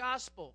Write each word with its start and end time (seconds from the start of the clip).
gospel. 0.00 0.54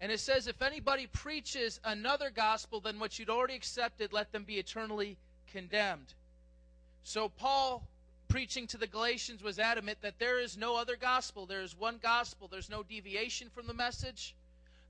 And 0.00 0.10
it 0.10 0.18
says, 0.18 0.48
if 0.48 0.60
anybody 0.60 1.06
preaches 1.06 1.78
another 1.84 2.28
gospel 2.30 2.80
than 2.80 2.98
what 2.98 3.18
you'd 3.18 3.30
already 3.30 3.54
accepted, 3.54 4.12
let 4.12 4.32
them 4.32 4.42
be 4.42 4.58
eternally 4.58 5.16
condemned. 5.52 6.14
So, 7.04 7.28
Paul, 7.28 7.86
preaching 8.26 8.66
to 8.68 8.78
the 8.78 8.88
Galatians, 8.88 9.42
was 9.42 9.60
adamant 9.60 9.98
that 10.02 10.18
there 10.18 10.40
is 10.40 10.56
no 10.56 10.76
other 10.76 10.96
gospel. 10.96 11.46
There 11.46 11.62
is 11.62 11.78
one 11.78 12.00
gospel. 12.02 12.48
There's 12.48 12.68
no 12.68 12.82
deviation 12.82 13.48
from 13.54 13.68
the 13.68 13.74
message. 13.74 14.34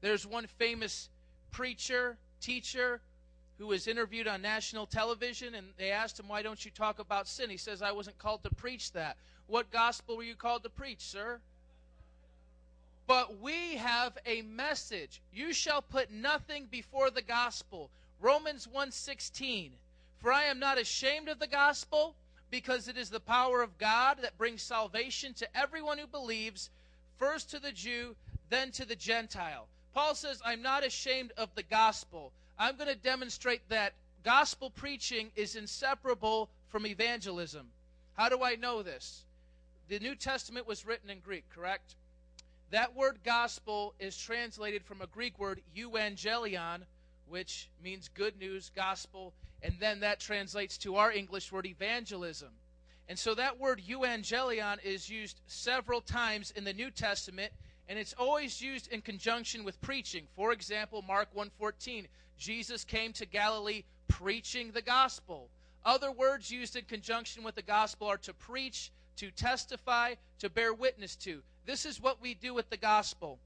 There's 0.01 0.27
one 0.27 0.47
famous 0.47 1.11
preacher, 1.51 2.17
teacher, 2.41 3.03
who 3.59 3.67
was 3.67 3.87
interviewed 3.87 4.27
on 4.27 4.41
national 4.41 4.87
television, 4.87 5.55
and 5.55 5.67
they 5.77 5.91
asked 5.91 6.19
him, 6.19 6.27
Why 6.27 6.41
don't 6.41 6.65
you 6.65 6.71
talk 6.71 6.99
about 6.99 7.29
sin? 7.29 7.51
He 7.51 7.59
says, 7.59 7.83
I 7.83 7.93
wasn't 7.93 8.19
called 8.19 8.43
to 8.45 8.51
preach 8.51 8.93
that. 8.93 9.19
What 9.47 9.71
gospel 9.71 10.17
were 10.17 10.23
you 10.23 10.37
called 10.37 10.63
to 10.63 10.71
preach, 10.71 11.03
sir? 11.03 11.39
But 13.07 13.41
we 13.41 13.77
have 13.77 14.17
a 14.25 14.43
message. 14.43 15.21
You 15.33 15.53
shall 15.53 15.83
put 15.83 16.11
nothing 16.11 16.67
before 16.71 17.11
the 17.11 17.23
gospel. 17.23 17.91
Romans 18.21 18.67
1:16. 18.67 19.73
For 20.19 20.33
I 20.33 20.45
am 20.45 20.61
not 20.61 20.79
ashamed 20.79 21.29
of 21.29 21.41
the 21.41 21.49
gospel, 21.49 22.15
because 22.49 22.87
it 22.87 22.97
is 22.97 23.11
the 23.11 23.19
power 23.19 23.63
of 23.63 23.79
God 23.79 24.19
that 24.21 24.39
brings 24.39 24.63
salvation 24.63 25.35
to 25.35 25.57
everyone 25.57 25.99
who 25.99 26.07
believes, 26.07 26.71
first 27.17 27.51
to 27.51 27.59
the 27.59 27.73
Jew, 27.73 28.15
then 28.51 28.71
to 28.73 28.85
the 28.85 28.95
Gentile. 28.95 29.67
Paul 29.95 30.15
says, 30.15 30.41
I'm 30.45 30.63
not 30.63 30.85
ashamed 30.85 31.33
of 31.37 31.55
the 31.55 31.63
gospel. 31.63 32.33
I'm 32.59 32.77
going 32.77 32.89
to 32.89 32.95
demonstrate 32.95 33.69
that 33.71 33.95
gospel 34.23 34.71
preaching 34.71 35.33
is 35.35 35.57
inseparable 35.57 36.51
from 36.69 36.87
evangelism. 36.87 37.67
How 38.15 38.29
do 38.29 38.43
I 38.43 38.55
know 38.57 38.83
this? 38.83 39.25
The 39.89 39.99
New 39.99 40.15
Testament 40.15 40.67
was 40.67 40.87
written 40.87 41.11
in 41.11 41.21
Greek, 41.21 41.45
correct? 41.51 41.97
That 42.73 42.97
word 42.97 43.19
gospel 43.23 43.95
is 43.99 44.17
translated 44.17 44.83
from 44.83 45.03
a 45.03 45.07
Greek 45.07 45.39
word 45.39 45.61
euangelion, 45.77 46.81
which 47.29 47.69
means 47.85 48.09
good 48.09 48.39
news, 48.39 48.71
gospel, 48.75 49.35
and 49.63 49.75
then 49.79 50.01
that 50.01 50.21
translates 50.21 50.79
to 50.79 50.97
our 50.97 51.13
English 51.13 51.53
word 51.53 51.67
evangelism. 51.67 52.49
And 53.11 53.19
so 53.19 53.35
that 53.35 53.61
word 53.61 53.83
euangelion 53.87 54.83
is 54.83 55.11
used 55.11 55.43
several 55.47 56.01
times 56.01 56.51
in 56.57 56.65
the 56.65 56.73
New 56.73 56.91
Testament 56.91 57.53
and 57.91 57.99
it's 57.99 58.15
always 58.15 58.63
used 58.63 58.91
in 58.91 59.03
conjunction 59.03 59.65
with 59.65 59.79
preaching. 59.83 60.27
For 60.35 60.51
example, 60.53 61.03
Mark 61.03 61.29
1:14, 61.35 62.07
Jesus 62.39 62.85
came 62.85 63.13
to 63.13 63.27
Galilee 63.27 63.83
preaching 64.09 64.73
the 64.73 64.81
gospel. 64.81 65.51
Other 65.85 66.11
words 66.11 66.51
used 66.51 66.75
in 66.77 66.87
conjunction 66.87 67.43
with 67.43 67.55
the 67.55 67.63
gospel 67.63 68.07
are 68.07 68.17
to 68.19 68.33
preach, 68.33 68.91
to 69.17 69.31
testify, 69.31 70.15
to 70.39 70.51
bear 70.51 70.73
witness 70.73 71.17
to. 71.17 71.43
This 71.67 71.87
is 71.87 72.01
what 72.01 72.21
we 72.21 72.35
do 72.35 72.55
with 72.55 72.69
the 72.71 72.77
gospel. 72.77 73.39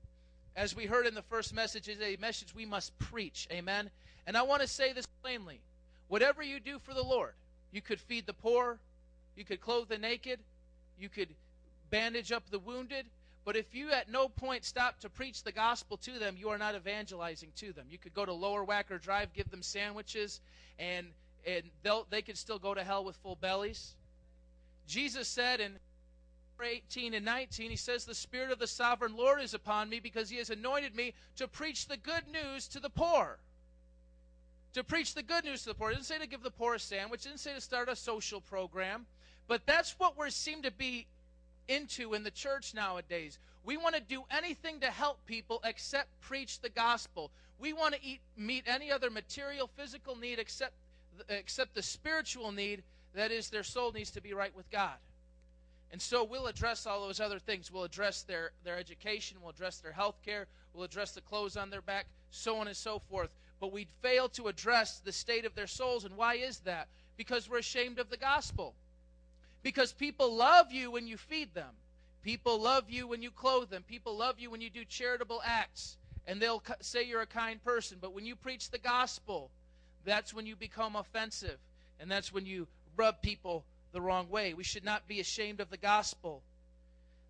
As 0.55 0.75
we 0.75 0.86
heard 0.86 1.06
in 1.06 1.14
the 1.14 1.23
first 1.23 1.55
message, 1.55 1.89
is 1.89 2.00
a 2.00 2.17
message 2.20 2.55
we 2.55 2.64
must 2.64 2.98
preach. 2.98 3.47
Amen. 3.53 3.91
And 4.27 4.36
I 4.36 4.42
want 4.42 4.62
to 4.62 4.69
say 4.69 4.92
this 4.92 5.06
plainly. 5.23 5.61
Whatever 6.08 6.42
you 6.42 6.61
do 6.61 6.78
for 6.78 6.95
the 6.95 7.03
Lord, 7.03 7.33
you 7.73 7.83
could 7.83 8.00
feed 8.00 8.27
the 8.27 8.33
poor, 8.33 8.78
you 9.36 9.45
could 9.45 9.61
clothe 9.61 9.89
the 9.89 9.98
naked, 9.98 10.39
you 10.98 11.08
could 11.08 11.28
bandage 11.91 12.33
up 12.33 12.48
the 12.51 12.58
wounded, 12.58 13.06
but 13.45 13.56
if 13.56 13.75
you 13.75 13.91
at 13.92 14.11
no 14.11 14.28
point 14.28 14.64
stop 14.64 14.98
to 15.01 15.08
preach 15.08 15.45
the 15.45 15.53
gospel 15.53 15.97
to 15.98 16.19
them, 16.19 16.36
you 16.36 16.48
are 16.48 16.58
not 16.58 16.75
evangelizing 16.75 17.53
to 17.56 17.73
them. 17.73 17.86
You 17.89 17.97
could 17.97 18.12
go 18.12 18.25
to 18.25 18.33
Lower 18.33 18.67
Wacker 18.67 19.01
Drive, 19.01 19.33
give 19.34 19.48
them 19.51 19.62
sandwiches, 19.62 20.41
and 20.78 21.06
and 21.47 21.62
they'll, 21.84 22.06
they 22.11 22.23
could 22.23 22.36
still 22.36 22.58
go 22.58 22.75
to 22.75 22.83
hell 22.83 23.05
with 23.05 23.14
full 23.17 23.36
bellies. 23.36 23.95
Jesus 24.87 25.29
said 25.29 25.61
in 25.61 25.79
18 26.62 27.15
and 27.15 27.25
19, 27.25 27.70
he 27.70 27.77
says, 27.77 28.05
The 28.05 28.15
Spirit 28.15 28.51
of 28.51 28.59
the 28.59 28.67
sovereign 28.67 29.17
Lord 29.17 29.42
is 29.42 29.55
upon 29.55 29.89
me 29.89 30.01
because 30.01 30.31
he 30.31 30.39
has 30.39 30.51
anointed 30.51 30.95
me 30.95 31.12
to 31.37 31.48
preach 31.48 31.87
the 31.87 31.97
good 31.97 32.25
news 32.31 32.69
to 32.69 32.81
the 32.81 32.91
poor. 32.91 33.39
To 34.75 34.84
preach 34.84 35.14
the 35.14 35.23
good 35.23 35.45
news 35.45 35.62
to 35.62 35.70
the 35.70 35.75
poor. 35.75 35.91
It 35.91 35.95
didn't 35.95 36.07
say 36.07 36.19
to 36.19 36.27
give 36.27 36.42
the 36.42 36.51
poor 36.51 36.75
a 36.75 36.79
sandwich, 36.79 37.27
it 37.27 37.29
didn't 37.29 37.41
say 37.41 37.55
to 37.55 37.61
start 37.61 37.89
a 37.89 37.97
social 37.97 38.41
program. 38.41 39.07
But 39.48 39.67
that's 39.67 39.95
what 39.98 40.19
we 40.19 40.30
seem 40.30 40.63
to 40.63 40.70
be 40.70 41.07
into 41.68 42.14
in 42.14 42.24
the 42.24 42.30
church 42.30 42.74
nowadays. 42.74 43.39
We 43.64 43.77
want 43.77 43.95
to 43.97 44.01
do 44.01 44.23
anything 44.30 44.80
to 44.80 44.91
help 44.91 45.24
people 45.27 45.61
except 45.64 46.20
preach 46.20 46.61
the 46.61 46.68
gospel. 46.68 47.30
We 47.58 47.73
want 47.73 47.95
to 47.95 48.01
eat, 48.05 48.20
meet 48.36 48.64
any 48.67 48.92
other 48.92 49.11
material, 49.11 49.68
physical 49.77 50.17
need 50.17 50.39
except, 50.39 50.74
except 51.29 51.74
the 51.74 51.83
spiritual 51.83 52.53
need 52.53 52.83
that 53.17 53.33
is, 53.33 53.51
their 53.51 53.63
soul 53.63 53.93
needs 53.93 54.11
to 54.13 54.21
be 54.21 54.33
right 54.33 54.55
with 54.57 54.71
God. 54.71 54.97
And 55.93 56.01
so 56.01 56.25
we'll 56.25 56.47
address 56.47 56.87
all 56.87 57.01
those 57.01 57.21
other 57.21 57.39
things. 57.39 57.73
We'll 57.73 57.85
address 57.85 58.23
their, 58.23 58.53
their 58.65 58.77
education, 58.77 59.39
we'll 59.41 59.51
address 59.51 59.79
their 59.79 59.93
health 59.93 60.17
care, 60.25 60.47
we'll 60.75 60.85
address 60.85 61.13
the 61.13 61.21
clothes 61.21 61.57
on 61.57 61.71
their 61.71 61.83
back, 61.83 62.07
so 62.31 62.59
on 62.59 62.67
and 62.69 62.77
so 62.77 63.01
forth. 63.11 63.31
But 63.61 63.73
we 63.73 63.87
fail 64.03 64.29
to 64.31 64.49
address 64.49 65.01
the 65.05 65.13
state 65.13 65.47
of 65.47 65.55
their 65.55 65.67
souls. 65.67 66.05
And 66.05 66.17
why 66.17 66.35
is 66.35 66.59
that? 66.61 66.89
Because 67.17 67.49
we're 67.49 67.59
ashamed 67.59 67.99
of 67.99 68.11
the 68.11 68.17
gospel. 68.17 68.75
Because 69.63 69.93
people 69.93 70.35
love 70.35 70.71
you 70.71 70.91
when 70.91 71.07
you 71.07 71.17
feed 71.17 71.55
them. 71.55 71.75
People 72.23 72.61
love 72.61 72.91
you 72.91 73.07
when 73.07 73.23
you 73.23 73.31
clothe 73.31 73.71
them. 73.71 73.83
People 73.89 74.17
love 74.17 74.39
you 74.39 74.51
when 74.51 74.61
you 74.61 74.69
do 74.69 74.85
charitable 74.85 75.41
acts. 75.45 75.97
And 76.27 76.43
they'll 76.43 76.63
say 76.81 77.05
you're 77.05 77.23
a 77.23 77.27
kind 77.27 77.63
person. 77.65 77.98
But 78.01 78.13
when 78.13 78.27
you 78.27 78.37
preach 78.37 78.71
the 78.71 78.79
gospel, 78.79 79.51
that's 80.05 80.35
when 80.35 80.45
you 80.45 80.57
become 80.57 80.97
offensive. 80.97 81.59
And 81.98 82.11
that's 82.11 82.33
when 82.33 82.45
you 82.45 82.67
rub 82.96 83.23
people 83.23 83.64
the 83.92 84.01
wrong 84.01 84.29
way. 84.29 84.55
We 84.55 84.64
should 84.64 84.84
not 84.84 85.07
be 85.08 85.20
ashamed 85.20 85.61
of 85.61 85.70
the 85.70 85.77
gospel. 85.77 86.42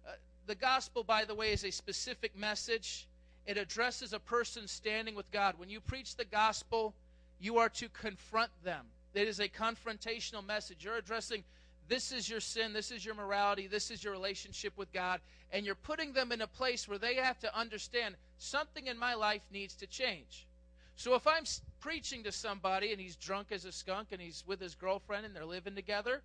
Uh, 0.07 0.13
the 0.47 0.55
gospel, 0.55 1.05
by 1.05 1.25
the 1.25 1.35
way, 1.35 1.53
is 1.53 1.65
a 1.65 1.71
specific 1.71 2.37
message. 2.37 3.07
It 3.47 3.57
addresses 3.57 4.13
a 4.13 4.19
person 4.19 4.67
standing 4.67 5.15
with 5.15 5.31
God. 5.31 5.55
When 5.59 5.69
you 5.69 5.81
preach 5.81 6.17
the 6.17 6.25
gospel, 6.25 6.95
you 7.41 7.59
are 7.59 7.69
to 7.71 7.89
confront 7.89 8.51
them. 8.65 8.87
It 9.15 9.29
is 9.29 9.41
a 9.41 9.49
confrontational 9.49 10.45
message. 10.45 10.85
You're 10.85 10.97
addressing 10.97 11.45
this 11.89 12.11
is 12.11 12.29
your 12.29 12.41
sin, 12.41 12.73
this 12.73 12.91
is 12.91 13.05
your 13.05 13.15
morality, 13.15 13.69
this 13.69 13.91
is 13.91 14.03
your 14.03 14.13
relationship 14.13 14.73
with 14.77 14.93
God, 14.93 15.21
and 15.53 15.65
you're 15.65 15.77
putting 15.77 16.13
them 16.13 16.33
in 16.33 16.41
a 16.41 16.47
place 16.47 16.89
where 16.89 16.99
they 16.99 17.15
have 17.15 17.39
to 17.41 17.59
understand 17.59 18.17
something 18.39 18.89
in 18.89 18.99
my 18.99 19.15
life 19.15 19.43
needs 19.53 19.75
to 19.77 19.87
change. 19.87 20.47
So 20.97 21.15
if 21.15 21.27
I'm 21.27 21.45
preaching 21.87 22.25
to 22.25 22.33
somebody 22.33 22.91
and 22.91 23.01
he's 23.01 23.15
drunk 23.15 23.53
as 23.53 23.65
a 23.65 23.71
skunk 23.71 24.09
and 24.11 24.21
he's 24.21 24.43
with 24.45 24.61
his 24.61 24.75
girlfriend 24.75 25.25
and 25.25 25.37
they're 25.37 25.45
living 25.45 25.77
together, 25.77 26.21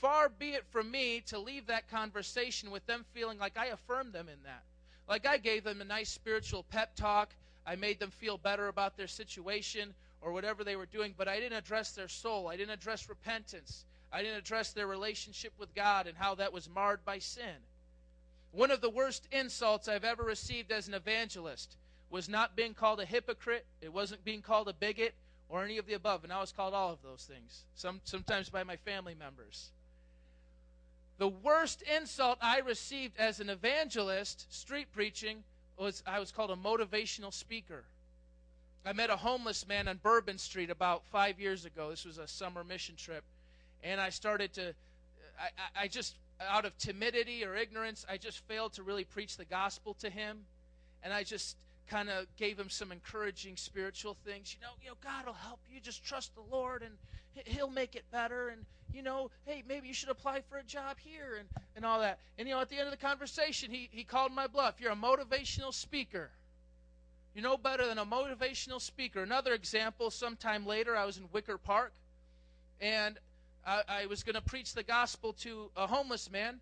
far 0.00 0.28
be 0.28 0.48
it 0.48 0.64
from 0.72 0.90
me 0.90 1.22
to 1.24 1.38
leave 1.38 1.68
that 1.68 1.88
conversation 1.88 2.72
with 2.72 2.84
them 2.86 3.04
feeling 3.14 3.38
like 3.38 3.56
I 3.56 3.66
affirmed 3.66 4.12
them 4.12 4.28
in 4.28 4.42
that. 4.42 4.64
Like 5.08 5.24
I 5.24 5.38
gave 5.38 5.62
them 5.62 5.80
a 5.80 5.84
nice 5.84 6.08
spiritual 6.08 6.64
pep 6.64 6.96
talk, 6.96 7.32
I 7.64 7.76
made 7.76 8.00
them 8.00 8.10
feel 8.10 8.36
better 8.36 8.66
about 8.66 8.96
their 8.96 9.06
situation 9.06 9.94
or 10.20 10.32
whatever 10.32 10.64
they 10.64 10.74
were 10.74 10.86
doing, 10.86 11.14
but 11.16 11.28
I 11.28 11.38
didn't 11.38 11.58
address 11.58 11.92
their 11.92 12.08
soul. 12.08 12.48
I 12.48 12.56
didn't 12.56 12.72
address 12.74 13.08
repentance. 13.08 13.84
I 14.12 14.22
didn't 14.22 14.38
address 14.38 14.72
their 14.72 14.88
relationship 14.88 15.52
with 15.56 15.72
God 15.76 16.08
and 16.08 16.18
how 16.18 16.34
that 16.34 16.52
was 16.52 16.68
marred 16.68 17.04
by 17.04 17.20
sin. 17.20 17.62
One 18.50 18.72
of 18.72 18.80
the 18.80 18.90
worst 18.90 19.28
insults 19.30 19.86
I've 19.86 20.04
ever 20.04 20.24
received 20.24 20.72
as 20.72 20.88
an 20.88 20.94
evangelist 20.94 21.76
was 22.10 22.28
not 22.28 22.56
being 22.56 22.74
called 22.74 23.00
a 23.00 23.04
hypocrite, 23.04 23.66
it 23.80 23.92
wasn't 23.92 24.24
being 24.24 24.42
called 24.42 24.68
a 24.68 24.72
bigot, 24.72 25.14
or 25.48 25.64
any 25.64 25.78
of 25.78 25.86
the 25.86 25.94
above, 25.94 26.24
and 26.24 26.32
I 26.32 26.40
was 26.40 26.52
called 26.52 26.74
all 26.74 26.92
of 26.92 27.02
those 27.02 27.28
things, 27.30 27.64
some, 27.74 28.00
sometimes 28.04 28.48
by 28.48 28.64
my 28.64 28.76
family 28.76 29.14
members. 29.14 29.70
The 31.18 31.28
worst 31.28 31.82
insult 31.82 32.38
I 32.42 32.58
received 32.58 33.16
as 33.18 33.40
an 33.40 33.48
evangelist, 33.48 34.52
street 34.52 34.88
preaching, 34.92 35.44
was 35.78 36.02
I 36.06 36.18
was 36.20 36.32
called 36.32 36.50
a 36.50 36.56
motivational 36.56 37.32
speaker. 37.32 37.84
I 38.84 38.92
met 38.92 39.10
a 39.10 39.16
homeless 39.16 39.66
man 39.66 39.88
on 39.88 39.98
Bourbon 40.02 40.38
Street 40.38 40.70
about 40.70 41.04
five 41.06 41.40
years 41.40 41.64
ago. 41.64 41.90
This 41.90 42.04
was 42.04 42.18
a 42.18 42.28
summer 42.28 42.62
mission 42.62 42.94
trip 42.96 43.24
and 43.82 44.00
I 44.00 44.10
started 44.10 44.52
to, 44.54 44.74
I, 45.38 45.82
I 45.82 45.88
just, 45.88 46.16
out 46.40 46.64
of 46.64 46.76
timidity 46.78 47.44
or 47.44 47.56
ignorance, 47.56 48.04
I 48.08 48.16
just 48.16 48.40
failed 48.46 48.72
to 48.74 48.82
really 48.82 49.04
preach 49.04 49.36
the 49.36 49.44
gospel 49.44 49.94
to 50.00 50.10
him. 50.10 50.38
And 51.02 51.12
I 51.12 51.22
just 51.22 51.56
kind 51.88 52.08
of 52.08 52.26
gave 52.36 52.58
him 52.58 52.70
some 52.70 52.92
encouraging 52.92 53.56
spiritual 53.56 54.16
things. 54.24 54.54
You 54.54 54.66
know, 54.66 54.72
you 54.82 54.88
know, 54.88 54.96
God 55.02 55.26
will 55.26 55.32
help 55.32 55.60
you. 55.72 55.80
Just 55.80 56.04
trust 56.04 56.34
the 56.34 56.42
Lord, 56.54 56.82
and 56.82 56.92
He'll 57.44 57.70
make 57.70 57.94
it 57.94 58.04
better. 58.10 58.48
And 58.48 58.64
you 58.92 59.02
know, 59.02 59.30
hey, 59.44 59.62
maybe 59.68 59.88
you 59.88 59.94
should 59.94 60.08
apply 60.08 60.40
for 60.48 60.58
a 60.58 60.62
job 60.62 60.96
here, 60.98 61.36
and 61.38 61.48
and 61.74 61.84
all 61.84 62.00
that. 62.00 62.18
And 62.38 62.48
you 62.48 62.54
know, 62.54 62.60
at 62.60 62.68
the 62.68 62.76
end 62.76 62.86
of 62.86 62.92
the 62.92 63.06
conversation, 63.06 63.70
he 63.70 63.88
he 63.92 64.04
called 64.04 64.32
my 64.32 64.46
bluff. 64.46 64.80
You're 64.80 64.92
a 64.92 64.96
motivational 64.96 65.72
speaker. 65.72 66.30
You 67.34 67.42
know 67.42 67.58
better 67.58 67.86
than 67.86 67.98
a 67.98 68.06
motivational 68.06 68.80
speaker. 68.80 69.22
Another 69.22 69.52
example. 69.52 70.10
Sometime 70.10 70.66
later, 70.66 70.96
I 70.96 71.04
was 71.04 71.18
in 71.18 71.24
Wicker 71.32 71.58
Park, 71.58 71.92
and 72.80 73.18
I, 73.66 73.82
I 73.88 74.06
was 74.06 74.22
going 74.22 74.36
to 74.36 74.40
preach 74.40 74.72
the 74.72 74.82
gospel 74.82 75.34
to 75.40 75.70
a 75.76 75.86
homeless 75.86 76.30
man, 76.30 76.60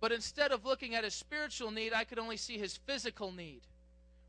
but 0.00 0.12
instead 0.12 0.52
of 0.52 0.64
looking 0.64 0.94
at 0.94 1.04
his 1.04 1.14
spiritual 1.14 1.70
need, 1.70 1.92
I 1.92 2.04
could 2.04 2.18
only 2.18 2.36
see 2.36 2.56
his 2.56 2.76
physical 2.76 3.32
need. 3.32 3.60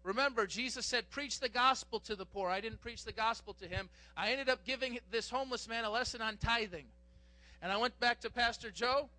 Remember, 0.03 0.47
Jesus 0.47 0.85
said, 0.85 1.09
Preach 1.09 1.39
the 1.39 1.49
gospel 1.49 1.99
to 2.01 2.15
the 2.15 2.25
poor. 2.25 2.49
I 2.49 2.61
didn't 2.61 2.81
preach 2.81 3.03
the 3.03 3.11
gospel 3.11 3.53
to 3.55 3.67
him. 3.67 3.89
I 4.15 4.31
ended 4.31 4.49
up 4.49 4.65
giving 4.65 4.99
this 5.11 5.29
homeless 5.29 5.67
man 5.67 5.83
a 5.83 5.89
lesson 5.89 6.21
on 6.21 6.37
tithing. 6.37 6.85
And 7.61 7.71
I 7.71 7.77
went 7.77 7.99
back 7.99 8.21
to 8.21 8.29
Pastor 8.29 8.71
Joe, 8.71 9.09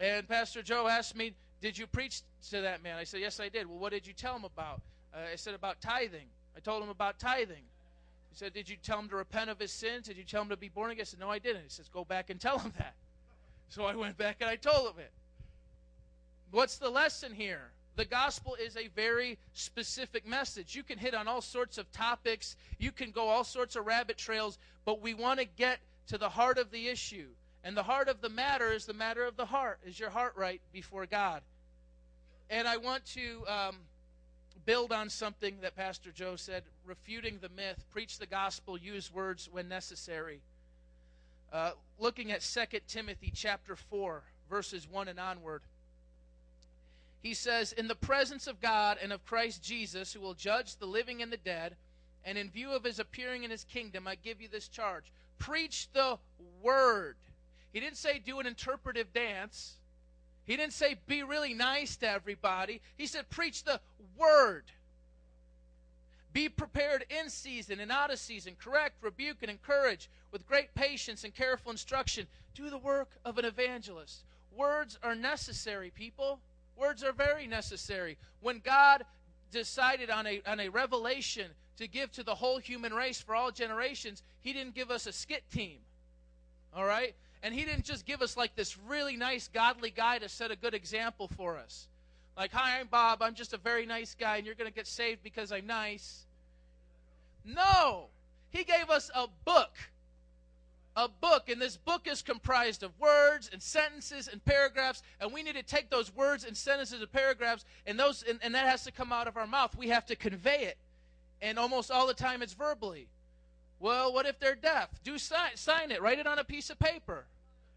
and 0.00 0.28
Pastor 0.28 0.62
Joe 0.62 0.88
asked 0.88 1.16
me, 1.16 1.34
Did 1.60 1.78
you 1.78 1.86
preach 1.86 2.22
to 2.50 2.62
that 2.62 2.82
man? 2.82 2.98
I 2.98 3.04
said, 3.04 3.20
Yes, 3.20 3.38
I 3.38 3.48
did. 3.48 3.68
Well, 3.68 3.78
what 3.78 3.92
did 3.92 4.06
you 4.06 4.12
tell 4.12 4.34
him 4.34 4.44
about? 4.44 4.80
Uh, 5.14 5.18
I 5.32 5.36
said, 5.36 5.54
About 5.54 5.80
tithing. 5.80 6.26
I 6.56 6.60
told 6.60 6.82
him 6.82 6.88
about 6.88 7.18
tithing. 7.18 7.64
He 8.30 8.36
said, 8.36 8.52
Did 8.52 8.68
you 8.68 8.76
tell 8.82 8.98
him 8.98 9.08
to 9.10 9.16
repent 9.16 9.50
of 9.50 9.60
his 9.60 9.70
sins? 9.70 10.08
Did 10.08 10.16
you 10.16 10.24
tell 10.24 10.42
him 10.42 10.48
to 10.48 10.56
be 10.56 10.68
born 10.68 10.90
again? 10.90 11.02
I 11.02 11.04
said, 11.04 11.20
No, 11.20 11.30
I 11.30 11.38
didn't. 11.38 11.62
He 11.62 11.68
says, 11.68 11.88
Go 11.88 12.04
back 12.04 12.28
and 12.30 12.40
tell 12.40 12.58
him 12.58 12.72
that. 12.78 12.94
So 13.68 13.84
I 13.84 13.94
went 13.94 14.18
back 14.18 14.36
and 14.40 14.50
I 14.50 14.56
told 14.56 14.88
him 14.88 14.98
it. 14.98 15.12
What's 16.50 16.76
the 16.76 16.90
lesson 16.90 17.32
here? 17.32 17.70
The 17.96 18.04
gospel 18.04 18.54
is 18.54 18.76
a 18.76 18.88
very 18.88 19.38
specific 19.52 20.26
message. 20.26 20.74
You 20.74 20.82
can 20.82 20.98
hit 20.98 21.14
on 21.14 21.28
all 21.28 21.42
sorts 21.42 21.76
of 21.76 21.90
topics, 21.92 22.56
you 22.78 22.90
can 22.90 23.10
go 23.10 23.28
all 23.28 23.44
sorts 23.44 23.76
of 23.76 23.86
rabbit 23.86 24.16
trails, 24.16 24.58
but 24.84 25.02
we 25.02 25.14
want 25.14 25.40
to 25.40 25.44
get 25.44 25.78
to 26.08 26.18
the 26.18 26.28
heart 26.28 26.58
of 26.58 26.70
the 26.70 26.88
issue. 26.88 27.28
And 27.64 27.76
the 27.76 27.82
heart 27.82 28.08
of 28.08 28.20
the 28.20 28.28
matter 28.28 28.72
is 28.72 28.86
the 28.86 28.94
matter 28.94 29.24
of 29.24 29.36
the 29.36 29.46
heart. 29.46 29.78
Is 29.86 30.00
your 30.00 30.10
heart 30.10 30.34
right 30.36 30.60
before 30.72 31.06
God? 31.06 31.42
And 32.50 32.66
I 32.66 32.76
want 32.76 33.04
to 33.14 33.44
um, 33.46 33.76
build 34.64 34.92
on 34.92 35.08
something 35.08 35.56
that 35.62 35.76
Pastor 35.76 36.10
Joe 36.10 36.36
said 36.36 36.64
refuting 36.84 37.38
the 37.40 37.48
myth, 37.50 37.84
preach 37.90 38.18
the 38.18 38.26
gospel, 38.26 38.76
use 38.76 39.12
words 39.12 39.48
when 39.50 39.68
necessary. 39.68 40.40
Uh, 41.52 41.72
looking 41.98 42.32
at 42.32 42.40
2 42.40 42.78
Timothy 42.88 43.32
chapter 43.34 43.76
4, 43.76 44.22
verses 44.48 44.88
1 44.90 45.08
and 45.08 45.20
onward. 45.20 45.62
He 47.22 47.34
says, 47.34 47.72
In 47.72 47.88
the 47.88 47.94
presence 47.94 48.46
of 48.46 48.60
God 48.60 48.98
and 49.00 49.12
of 49.12 49.24
Christ 49.24 49.62
Jesus, 49.62 50.12
who 50.12 50.20
will 50.20 50.34
judge 50.34 50.76
the 50.76 50.86
living 50.86 51.22
and 51.22 51.32
the 51.32 51.36
dead, 51.36 51.76
and 52.24 52.36
in 52.36 52.50
view 52.50 52.70
of 52.72 52.84
his 52.84 52.98
appearing 52.98 53.44
in 53.44 53.50
his 53.50 53.64
kingdom, 53.64 54.06
I 54.06 54.16
give 54.16 54.40
you 54.40 54.48
this 54.48 54.68
charge 54.68 55.04
preach 55.38 55.88
the 55.92 56.18
word. 56.62 57.16
He 57.72 57.80
didn't 57.80 57.96
say 57.96 58.20
do 58.20 58.38
an 58.38 58.46
interpretive 58.46 59.12
dance. 59.12 59.76
He 60.44 60.56
didn't 60.56 60.72
say 60.72 60.96
be 61.06 61.24
really 61.24 61.52
nice 61.52 61.96
to 61.96 62.08
everybody. 62.08 62.80
He 62.96 63.06
said 63.06 63.28
preach 63.28 63.64
the 63.64 63.80
word. 64.16 64.64
Be 66.32 66.48
prepared 66.48 67.04
in 67.10 67.28
season 67.28 67.80
and 67.80 67.90
out 67.90 68.12
of 68.12 68.18
season. 68.18 68.56
Correct, 68.56 69.02
rebuke, 69.02 69.38
and 69.42 69.50
encourage 69.50 70.08
with 70.30 70.46
great 70.46 70.74
patience 70.74 71.24
and 71.24 71.34
careful 71.34 71.72
instruction. 71.72 72.26
Do 72.54 72.70
the 72.70 72.78
work 72.78 73.10
of 73.24 73.36
an 73.38 73.44
evangelist. 73.44 74.24
Words 74.54 74.98
are 75.02 75.14
necessary, 75.14 75.90
people. 75.90 76.40
Words 76.76 77.04
are 77.04 77.12
very 77.12 77.46
necessary. 77.46 78.18
When 78.40 78.60
God 78.60 79.04
decided 79.50 80.10
on 80.10 80.26
a, 80.26 80.42
on 80.46 80.60
a 80.60 80.68
revelation 80.68 81.50
to 81.76 81.86
give 81.86 82.12
to 82.12 82.22
the 82.22 82.34
whole 82.34 82.58
human 82.58 82.92
race 82.92 83.20
for 83.20 83.34
all 83.34 83.50
generations, 83.50 84.22
He 84.40 84.52
didn't 84.52 84.74
give 84.74 84.90
us 84.90 85.06
a 85.06 85.12
skit 85.12 85.42
team. 85.50 85.78
All 86.74 86.84
right? 86.84 87.14
And 87.42 87.52
he 87.52 87.64
didn't 87.64 87.84
just 87.84 88.06
give 88.06 88.22
us 88.22 88.36
like 88.36 88.54
this 88.54 88.78
really 88.86 89.16
nice, 89.16 89.48
godly 89.52 89.90
guy 89.90 90.18
to 90.18 90.28
set 90.28 90.50
a 90.50 90.56
good 90.56 90.74
example 90.74 91.28
for 91.36 91.58
us. 91.58 91.88
Like, 92.36 92.52
hi, 92.52 92.78
I'm 92.78 92.86
Bob. 92.86 93.20
I'm 93.20 93.34
just 93.34 93.52
a 93.52 93.58
very 93.58 93.84
nice 93.84 94.14
guy, 94.18 94.36
and 94.36 94.46
you're 94.46 94.54
going 94.54 94.70
to 94.70 94.74
get 94.74 94.86
saved 94.86 95.22
because 95.22 95.52
I'm 95.52 95.66
nice. 95.66 96.24
No. 97.44 98.06
He 98.50 98.64
gave 98.64 98.88
us 98.88 99.10
a 99.14 99.26
book. 99.44 99.72
A 100.94 101.08
book, 101.08 101.48
and 101.48 101.60
this 101.60 101.76
book 101.76 102.06
is 102.06 102.20
comprised 102.20 102.82
of 102.82 102.98
words 103.00 103.48
and 103.50 103.62
sentences 103.62 104.28
and 104.28 104.44
paragraphs, 104.44 105.02
and 105.20 105.32
we 105.32 105.42
need 105.42 105.54
to 105.54 105.62
take 105.62 105.88
those 105.88 106.14
words 106.14 106.44
and 106.44 106.54
sentences 106.54 107.00
and 107.00 107.10
paragraphs, 107.10 107.64
and 107.86 107.98
those, 107.98 108.22
and, 108.22 108.38
and 108.42 108.54
that 108.54 108.68
has 108.68 108.84
to 108.84 108.92
come 108.92 109.10
out 109.10 109.26
of 109.26 109.38
our 109.38 109.46
mouth. 109.46 109.74
We 109.76 109.88
have 109.88 110.04
to 110.06 110.16
convey 110.16 110.64
it, 110.64 110.76
and 111.40 111.58
almost 111.58 111.90
all 111.90 112.06
the 112.06 112.14
time 112.14 112.42
it's 112.42 112.52
verbally. 112.52 113.08
Well, 113.80 114.12
what 114.12 114.26
if 114.26 114.38
they're 114.38 114.54
deaf? 114.54 114.90
Do 115.02 115.18
sign, 115.18 115.56
sign 115.56 115.90
it. 115.90 116.02
Write 116.02 116.18
it 116.18 116.26
on 116.26 116.38
a 116.38 116.44
piece 116.44 116.70
of 116.70 116.78
paper. 116.78 117.24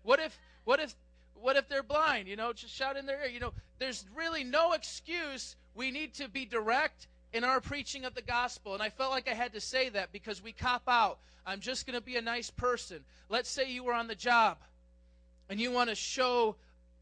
What 0.03 0.19
if 0.19 0.37
what 0.65 0.79
if 0.79 0.93
what 1.33 1.55
if 1.55 1.67
they're 1.67 1.83
blind? 1.83 2.27
You 2.27 2.35
know, 2.35 2.53
just 2.53 2.73
shout 2.73 2.95
in 2.95 3.05
their 3.05 3.23
ear. 3.23 3.29
You 3.29 3.39
know, 3.39 3.53
there's 3.79 4.05
really 4.15 4.43
no 4.43 4.73
excuse. 4.73 5.55
We 5.73 5.89
need 5.89 6.13
to 6.15 6.27
be 6.27 6.45
direct 6.45 7.07
in 7.35 7.43
our 7.43 7.59
preaching 7.59 8.05
of 8.05 8.15
the 8.15 8.21
gospel. 8.21 8.73
And 8.73 8.81
I 8.81 8.89
felt 8.89 9.11
like 9.11 9.29
I 9.29 9.33
had 9.33 9.51
to 9.53 9.59
say 9.59 9.89
that 9.89 10.13
because 10.13 10.41
we 10.41 10.53
cop 10.53 10.83
out. 10.87 11.19
I'm 11.45 11.59
just 11.59 11.85
going 11.85 11.99
to 11.99 12.03
be 12.03 12.15
a 12.15 12.21
nice 12.21 12.49
person. 12.49 13.01
Let's 13.27 13.49
say 13.49 13.69
you 13.69 13.83
were 13.83 13.93
on 13.93 14.07
the 14.07 14.15
job 14.15 14.57
and 15.49 15.59
you 15.59 15.69
want 15.69 15.89
to 15.89 15.95
show 15.95 16.55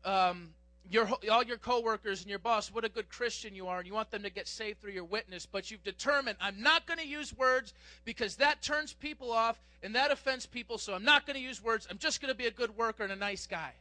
um, 0.04 0.50
your 0.90 1.08
all 1.32 1.44
your 1.44 1.58
coworkers 1.58 2.22
and 2.22 2.30
your 2.30 2.40
boss 2.40 2.70
what 2.72 2.84
a 2.84 2.90
good 2.90 3.10
Christian 3.10 3.56
you 3.56 3.68
are, 3.68 3.78
and 3.78 3.88
you 3.88 3.94
want 3.94 4.10
them 4.10 4.24
to 4.24 4.30
get 4.30 4.48
saved 4.48 4.82
through 4.82 4.92
your 4.92 5.06
witness, 5.06 5.46
but 5.46 5.72
you've 5.72 5.84
determined 5.84 6.36
I'm 6.42 6.62
not 6.62 6.88
going 6.88 7.00
to 7.00 7.08
use 7.08 7.32
words 7.38 7.74
because 8.04 8.36
that 8.38 8.62
turns 8.62 8.92
people 8.92 9.32
off 9.32 9.62
and 9.82 9.96
that 9.96 10.12
offends 10.12 10.46
people, 10.46 10.78
so 10.78 10.94
I'm 10.94 11.06
not 11.06 11.26
going 11.26 11.36
to 11.36 11.42
use 11.42 11.64
words. 11.64 11.88
I'm 11.90 12.00
just 12.00 12.22
going 12.22 12.34
to 12.34 12.38
be 12.38 12.48
a 12.48 12.52
good 12.52 12.76
worker 12.76 13.04
and 13.04 13.14
a 13.14 13.18
nice 13.18 13.46
guy. 13.46 13.74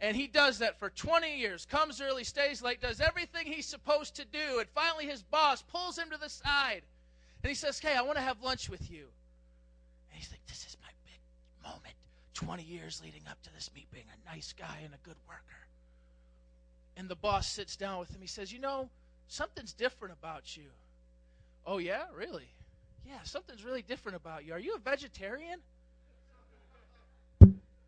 And 0.00 0.16
he 0.16 0.28
does 0.28 0.60
that 0.60 0.78
for 0.78 0.90
20 0.90 1.38
years, 1.38 1.66
comes 1.66 2.00
early, 2.00 2.22
stays 2.22 2.62
late, 2.62 2.80
does 2.80 3.00
everything 3.00 3.46
he's 3.46 3.66
supposed 3.66 4.14
to 4.16 4.24
do, 4.24 4.60
and 4.60 4.68
finally 4.68 5.06
his 5.06 5.22
boss 5.22 5.62
pulls 5.62 5.98
him 5.98 6.10
to 6.10 6.18
the 6.18 6.28
side 6.28 6.82
and 7.42 7.48
he 7.48 7.54
says, 7.54 7.78
Hey, 7.78 7.96
I 7.96 8.02
want 8.02 8.16
to 8.16 8.22
have 8.22 8.42
lunch 8.42 8.68
with 8.68 8.90
you. 8.90 9.06
And 10.10 10.20
he's 10.20 10.30
like, 10.30 10.44
This 10.46 10.66
is 10.66 10.76
my 10.80 10.90
big 11.04 11.20
moment. 11.64 11.94
20 12.34 12.62
years 12.62 13.00
leading 13.04 13.22
up 13.28 13.42
to 13.42 13.52
this 13.52 13.70
me 13.74 13.86
being 13.92 14.06
a 14.06 14.30
nice 14.32 14.54
guy 14.56 14.78
and 14.84 14.94
a 14.94 14.98
good 15.04 15.16
worker 15.26 15.58
and 16.98 17.08
the 17.08 17.14
boss 17.14 17.46
sits 17.46 17.76
down 17.76 18.00
with 18.00 18.10
him. 18.10 18.20
He 18.20 18.26
says, 18.26 18.52
You 18.52 18.58
know, 18.58 18.90
something's 19.28 19.72
different 19.72 20.14
about 20.18 20.56
you. 20.56 20.64
Oh, 21.64 21.78
yeah? 21.78 22.02
Really? 22.14 22.48
Yeah, 23.06 23.22
something's 23.22 23.64
really 23.64 23.82
different 23.82 24.16
about 24.16 24.44
you. 24.44 24.52
Are 24.52 24.58
you 24.58 24.74
a 24.74 24.78
vegetarian? 24.78 25.60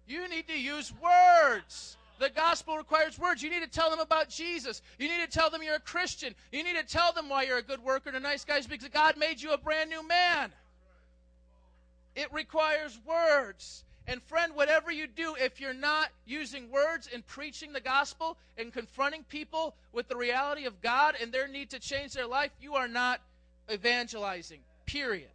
You 0.06 0.28
need 0.28 0.46
to 0.48 0.58
use 0.58 0.92
words. 1.02 1.96
The 2.20 2.28
gospel 2.28 2.76
requires 2.76 3.18
words. 3.18 3.42
You 3.42 3.48
need 3.48 3.62
to 3.62 3.70
tell 3.70 3.88
them 3.88 3.98
about 3.98 4.28
Jesus. 4.28 4.82
You 4.98 5.08
need 5.08 5.24
to 5.24 5.38
tell 5.38 5.48
them 5.48 5.62
you're 5.62 5.76
a 5.76 5.80
Christian. 5.80 6.34
You 6.52 6.62
need 6.62 6.76
to 6.76 6.84
tell 6.84 7.14
them 7.14 7.30
why 7.30 7.44
you're 7.44 7.56
a 7.56 7.62
good 7.62 7.82
worker 7.82 8.10
and 8.10 8.16
a 8.16 8.20
nice 8.20 8.44
guy 8.44 8.60
because 8.60 8.88
God 8.88 9.16
made 9.16 9.40
you 9.40 9.52
a 9.52 9.58
brand 9.58 9.88
new 9.88 10.06
man. 10.06 10.52
It 12.14 12.30
requires 12.30 13.00
words. 13.06 13.84
And 14.06 14.22
friend, 14.22 14.54
whatever 14.54 14.90
you 14.90 15.06
do, 15.06 15.34
if 15.40 15.62
you're 15.62 15.72
not 15.72 16.10
using 16.26 16.70
words 16.70 17.08
and 17.12 17.26
preaching 17.26 17.72
the 17.72 17.80
gospel 17.80 18.36
and 18.58 18.70
confronting 18.70 19.24
people 19.24 19.74
with 19.94 20.08
the 20.08 20.16
reality 20.16 20.66
of 20.66 20.82
God 20.82 21.14
and 21.22 21.32
their 21.32 21.48
need 21.48 21.70
to 21.70 21.78
change 21.78 22.12
their 22.12 22.26
life, 22.26 22.50
you 22.60 22.74
are 22.74 22.88
not 22.88 23.22
evangelizing. 23.72 24.60
Period. 24.84 25.30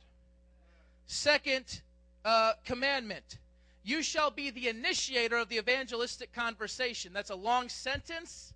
Second 1.08 1.82
uh, 2.24 2.54
commandment 2.64 3.40
you 3.86 4.02
shall 4.02 4.32
be 4.32 4.50
the 4.50 4.68
initiator 4.68 5.38
of 5.38 5.48
the 5.48 5.58
evangelistic 5.60 6.34
conversation. 6.34 7.14
That's 7.14 7.30
a 7.30 7.36
long 7.36 7.70
sentence, 7.70 8.52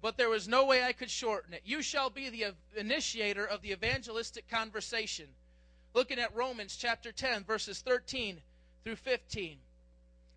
but 0.00 0.16
there 0.16 0.28
was 0.28 0.46
no 0.46 0.64
way 0.64 0.84
I 0.84 0.92
could 0.92 1.10
shorten 1.10 1.52
it. 1.52 1.62
You 1.64 1.82
shall 1.82 2.10
be 2.10 2.28
the 2.28 2.54
initiator 2.76 3.44
of 3.44 3.60
the 3.60 3.72
evangelistic 3.72 4.48
conversation. 4.48 5.26
Looking 5.94 6.20
at 6.20 6.34
Romans 6.34 6.76
chapter 6.76 7.10
10, 7.10 7.42
verses 7.42 7.80
13 7.80 8.40
through 8.84 8.96
15. 8.96 9.58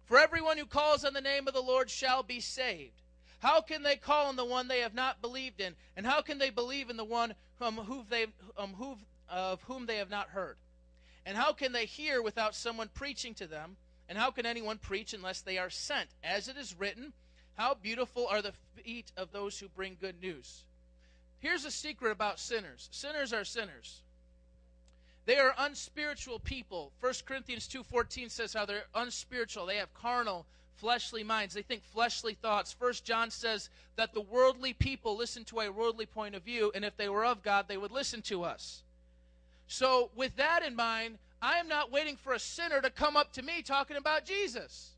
For 0.06 0.18
everyone 0.18 0.58
who 0.58 0.66
calls 0.66 1.06
on 1.06 1.14
the 1.14 1.22
name 1.22 1.48
of 1.48 1.54
the 1.54 1.62
Lord 1.62 1.88
shall 1.88 2.24
be 2.24 2.40
saved. 2.40 3.04
How 3.42 3.62
can 3.62 3.84
they 3.84 3.96
call 3.96 4.26
on 4.26 4.36
the 4.36 4.44
one 4.44 4.68
they 4.68 4.80
have 4.80 4.96
not 4.96 5.22
believed 5.22 5.62
in? 5.62 5.76
And 5.96 6.04
how 6.04 6.24
can 6.24 6.40
they 6.40 6.50
believe 6.50 6.90
in 6.90 6.98
the 6.98 7.04
one 7.04 7.36
um, 7.62 7.76
who 7.76 8.04
they, 8.10 8.26
um, 8.58 8.74
who, 8.74 8.98
of 9.30 9.62
whom 9.64 9.86
they 9.86 9.98
have 9.98 10.10
not 10.10 10.30
heard? 10.30 10.58
And 11.28 11.38
how 11.38 11.54
can 11.54 11.74
they 11.74 11.86
hear 11.86 12.24
without 12.24 12.56
someone 12.56 12.90
preaching 12.92 13.36
to 13.36 13.46
them? 13.46 13.78
And 14.10 14.18
how 14.18 14.32
can 14.32 14.46
anyone 14.46 14.80
preach 14.80 15.14
unless 15.14 15.42
they 15.42 15.60
are 15.60 15.70
sent? 15.70 16.10
As 16.24 16.48
it 16.50 16.58
is 16.58 16.76
written, 16.78 17.14
How 17.56 17.76
beautiful 17.76 18.28
are 18.28 18.42
the 18.42 18.54
feet 18.76 19.12
of 19.16 19.32
those 19.32 19.60
who 19.60 19.70
bring 19.70 19.98
good 20.02 20.20
news. 20.20 20.64
Here's 21.40 21.64
a 21.64 21.72
secret 21.72 22.12
about 22.12 22.40
sinners 22.40 22.90
sinners 22.92 23.32
are 23.32 23.46
sinners. 23.46 24.02
They 25.26 25.38
are 25.38 25.54
unspiritual 25.60 26.40
people. 26.40 26.92
1 27.00 27.14
Corinthians 27.26 27.68
2:14 27.68 28.30
says 28.30 28.54
how 28.54 28.66
they're 28.66 28.88
unspiritual. 28.96 29.68
They 29.68 29.78
have 29.78 29.94
carnal, 29.94 30.48
fleshly 30.78 31.24
minds. 31.24 31.54
They 31.54 31.62
think 31.62 31.84
fleshly 31.84 32.34
thoughts. 32.34 32.76
1 32.80 32.94
John 33.04 33.30
says 33.30 33.70
that 33.96 34.14
the 34.14 34.22
worldly 34.22 34.74
people 34.74 35.16
listen 35.16 35.46
to 35.46 35.62
a 35.62 35.70
worldly 35.70 36.08
point 36.08 36.34
of 36.34 36.44
view, 36.44 36.72
and 36.74 36.84
if 36.84 36.98
they 36.98 37.10
were 37.10 37.26
of 37.26 37.44
God, 37.44 37.68
they 37.68 37.78
would 37.78 37.92
listen 37.92 38.24
to 38.24 38.44
us. 38.44 38.82
So, 39.68 40.10
with 40.16 40.36
that 40.38 40.64
in 40.64 40.76
mind, 40.76 41.20
I 41.42 41.58
am 41.58 41.68
not 41.68 41.92
waiting 41.92 42.18
for 42.18 42.34
a 42.34 42.40
sinner 42.40 42.82
to 42.82 42.90
come 42.90 43.16
up 43.16 43.34
to 43.34 43.42
me 43.42 43.62
talking 43.62 43.98
about 43.98 44.26
Jesus. 44.26 44.92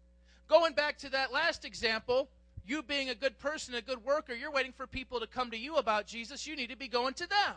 Going 0.47 0.73
back 0.73 0.97
to 0.99 1.09
that 1.09 1.31
last 1.31 1.65
example, 1.65 2.29
you 2.65 2.81
being 2.83 3.09
a 3.09 3.15
good 3.15 3.37
person, 3.37 3.75
a 3.75 3.81
good 3.81 4.03
worker, 4.03 4.33
you're 4.33 4.51
waiting 4.51 4.71
for 4.71 4.87
people 4.87 5.19
to 5.19 5.27
come 5.27 5.51
to 5.51 5.57
you 5.57 5.75
about 5.75 6.07
Jesus. 6.07 6.47
You 6.47 6.55
need 6.55 6.69
to 6.69 6.77
be 6.77 6.87
going 6.87 7.13
to 7.15 7.27
them. 7.27 7.55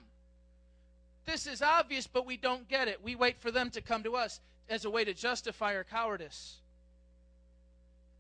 This 1.25 1.47
is 1.47 1.63
obvious, 1.63 2.07
but 2.07 2.27
we 2.27 2.37
don't 2.37 2.69
get 2.69 2.89
it. 2.89 3.03
We 3.03 3.17
wait 3.17 3.39
for 3.39 3.51
them 3.51 3.71
to 3.71 3.81
come 3.81 4.03
to 4.03 4.17
us 4.17 4.41
as 4.69 4.85
a 4.85 4.91
way 4.91 5.05
to 5.05 5.15
justify 5.15 5.75
our 5.75 5.85
cowardice. 5.85 6.61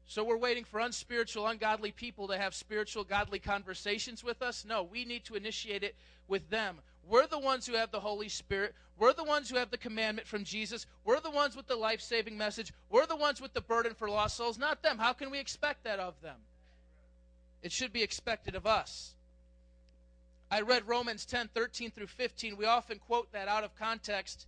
So 0.06 0.22
we're 0.22 0.36
waiting 0.36 0.64
for 0.64 0.80
unspiritual, 0.80 1.46
ungodly 1.46 1.90
people 1.90 2.28
to 2.28 2.38
have 2.38 2.54
spiritual, 2.54 3.04
godly 3.04 3.38
conversations 3.38 4.22
with 4.22 4.42
us? 4.42 4.64
No, 4.64 4.82
we 4.82 5.04
need 5.04 5.24
to 5.24 5.34
initiate 5.34 5.82
it 5.82 5.96
with 6.28 6.50
them. 6.50 6.78
We're 7.06 7.26
the 7.26 7.38
ones 7.38 7.66
who 7.66 7.74
have 7.74 7.90
the 7.90 8.00
Holy 8.00 8.28
Spirit. 8.28 8.74
We're 8.98 9.12
the 9.12 9.24
ones 9.24 9.50
who 9.50 9.56
have 9.56 9.70
the 9.70 9.78
commandment 9.78 10.28
from 10.28 10.44
Jesus. 10.44 10.86
We're 11.04 11.20
the 11.20 11.30
ones 11.30 11.56
with 11.56 11.66
the 11.66 11.76
life 11.76 12.00
saving 12.00 12.36
message. 12.36 12.72
We're 12.90 13.06
the 13.06 13.16
ones 13.16 13.40
with 13.40 13.52
the 13.54 13.60
burden 13.60 13.94
for 13.94 14.08
lost 14.08 14.36
souls, 14.36 14.58
not 14.58 14.82
them. 14.82 14.98
How 14.98 15.12
can 15.12 15.30
we 15.30 15.38
expect 15.38 15.84
that 15.84 15.98
of 15.98 16.20
them? 16.22 16.36
It 17.62 17.72
should 17.72 17.92
be 17.92 18.02
expected 18.02 18.54
of 18.54 18.66
us. 18.66 19.14
I 20.50 20.60
read 20.60 20.86
Romans 20.86 21.24
10 21.26 21.48
13 21.54 21.90
through 21.90 22.06
15. 22.06 22.56
We 22.56 22.66
often 22.66 22.98
quote 22.98 23.32
that 23.32 23.48
out 23.48 23.64
of 23.64 23.74
context, 23.74 24.46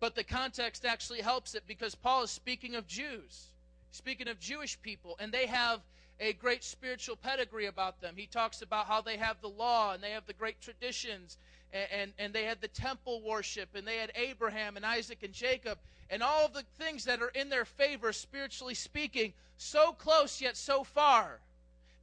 but 0.00 0.14
the 0.14 0.24
context 0.24 0.84
actually 0.84 1.20
helps 1.20 1.54
it 1.54 1.64
because 1.66 1.94
Paul 1.94 2.22
is 2.22 2.30
speaking 2.30 2.74
of 2.76 2.86
Jews, 2.86 3.51
speaking 3.92 4.28
of 4.28 4.40
Jewish 4.40 4.80
people, 4.82 5.16
and 5.20 5.32
they 5.32 5.46
have 5.46 5.80
a 6.20 6.32
great 6.34 6.62
spiritual 6.62 7.16
pedigree 7.16 7.66
about 7.66 8.00
them. 8.00 8.14
He 8.16 8.26
talks 8.26 8.62
about 8.62 8.86
how 8.86 9.00
they 9.00 9.16
have 9.16 9.40
the 9.40 9.48
law 9.48 9.92
and 9.92 10.02
they 10.02 10.10
have 10.10 10.26
the 10.26 10.32
great 10.32 10.60
traditions 10.60 11.36
and, 11.72 11.88
and, 11.90 12.12
and, 12.18 12.32
they 12.32 12.44
had 12.44 12.60
the 12.60 12.68
temple 12.68 13.22
worship 13.22 13.70
and 13.74 13.86
they 13.86 13.96
had 13.96 14.12
Abraham 14.14 14.76
and 14.76 14.84
Isaac 14.84 15.22
and 15.22 15.32
Jacob 15.32 15.78
and 16.10 16.22
all 16.22 16.44
of 16.44 16.52
the 16.52 16.64
things 16.78 17.04
that 17.06 17.22
are 17.22 17.30
in 17.30 17.48
their 17.48 17.64
favor, 17.64 18.12
spiritually 18.12 18.74
speaking, 18.74 19.32
so 19.56 19.92
close 19.92 20.40
yet 20.40 20.56
so 20.56 20.84
far. 20.84 21.40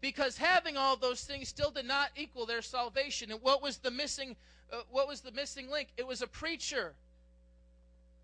Because 0.02 0.38
having 0.38 0.76
all 0.76 0.96
those 0.96 1.24
things 1.24 1.50
still 1.50 1.72
did 1.72 1.86
not 1.86 2.10
equal 2.16 2.46
their 2.46 2.62
salvation. 2.62 3.32
And 3.32 3.42
what 3.42 3.62
was 3.62 3.78
the 3.78 3.92
missing 3.92 4.36
uh, 4.72 4.82
what 4.92 5.08
was 5.08 5.22
the 5.22 5.32
missing 5.32 5.70
link? 5.70 5.90
It 5.98 6.06
was 6.06 6.22
a 6.22 6.28
preacher. 6.28 6.94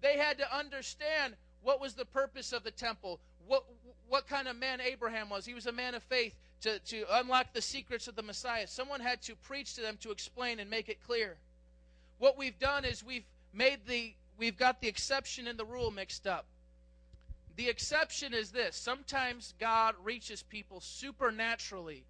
They 0.01 0.17
had 0.17 0.37
to 0.37 0.55
understand 0.55 1.35
what 1.63 1.81
was 1.81 1.93
the 1.93 2.05
purpose 2.05 2.53
of 2.53 2.63
the 2.63 2.71
temple, 2.71 3.19
what, 3.47 3.63
what 4.07 4.27
kind 4.27 4.47
of 4.47 4.55
man 4.55 4.81
Abraham 4.81 5.29
was. 5.29 5.45
He 5.45 5.53
was 5.53 5.65
a 5.65 5.71
man 5.71 5.95
of 5.95 6.03
faith 6.03 6.35
to, 6.61 6.79
to 6.79 7.05
unlock 7.11 7.53
the 7.53 7.61
secrets 7.61 8.07
of 8.07 8.15
the 8.15 8.23
Messiah. 8.23 8.67
Someone 8.67 8.99
had 8.99 9.21
to 9.23 9.35
preach 9.35 9.75
to 9.75 9.81
them 9.81 9.97
to 10.01 10.11
explain 10.11 10.59
and 10.59 10.69
make 10.69 10.89
it 10.89 11.03
clear. 11.05 11.37
What 12.17 12.37
we've 12.37 12.57
done 12.59 12.85
is 12.85 13.03
we've 13.03 13.25
made 13.53 13.79
the 13.87 14.13
we've 14.37 14.57
got 14.57 14.81
the 14.81 14.87
exception 14.87 15.47
and 15.47 15.57
the 15.57 15.65
rule 15.65 15.91
mixed 15.91 16.27
up. 16.27 16.45
The 17.55 17.69
exception 17.69 18.33
is 18.33 18.51
this 18.51 18.75
sometimes 18.75 19.53
God 19.59 19.95
reaches 20.03 20.43
people 20.43 20.81
supernaturally 20.81 22.03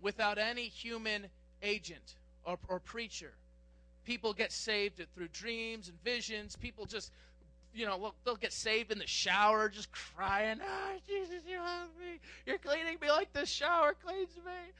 without 0.00 0.38
any 0.38 0.64
human 0.64 1.26
agent 1.62 2.16
or, 2.44 2.58
or 2.68 2.80
preacher. 2.80 3.32
People 4.04 4.32
get 4.32 4.50
saved 4.50 5.04
through 5.14 5.28
dreams 5.28 5.88
and 5.88 6.02
visions. 6.02 6.56
People 6.56 6.86
just 6.86 7.12
you 7.74 7.86
know, 7.86 8.12
they'll 8.24 8.36
get 8.36 8.52
saved 8.52 8.90
in 8.92 8.98
the 8.98 9.06
shower, 9.06 9.68
just 9.68 9.90
crying, 9.92 10.60
"Oh, 10.62 10.92
Jesus, 11.06 11.42
you 11.48 11.58
love 11.58 11.88
me. 11.98 12.18
You're 12.46 12.58
cleaning 12.58 12.98
me 13.00 13.10
like 13.10 13.32
the 13.32 13.46
shower 13.46 13.94
cleans 14.04 14.36
me." 14.36 14.72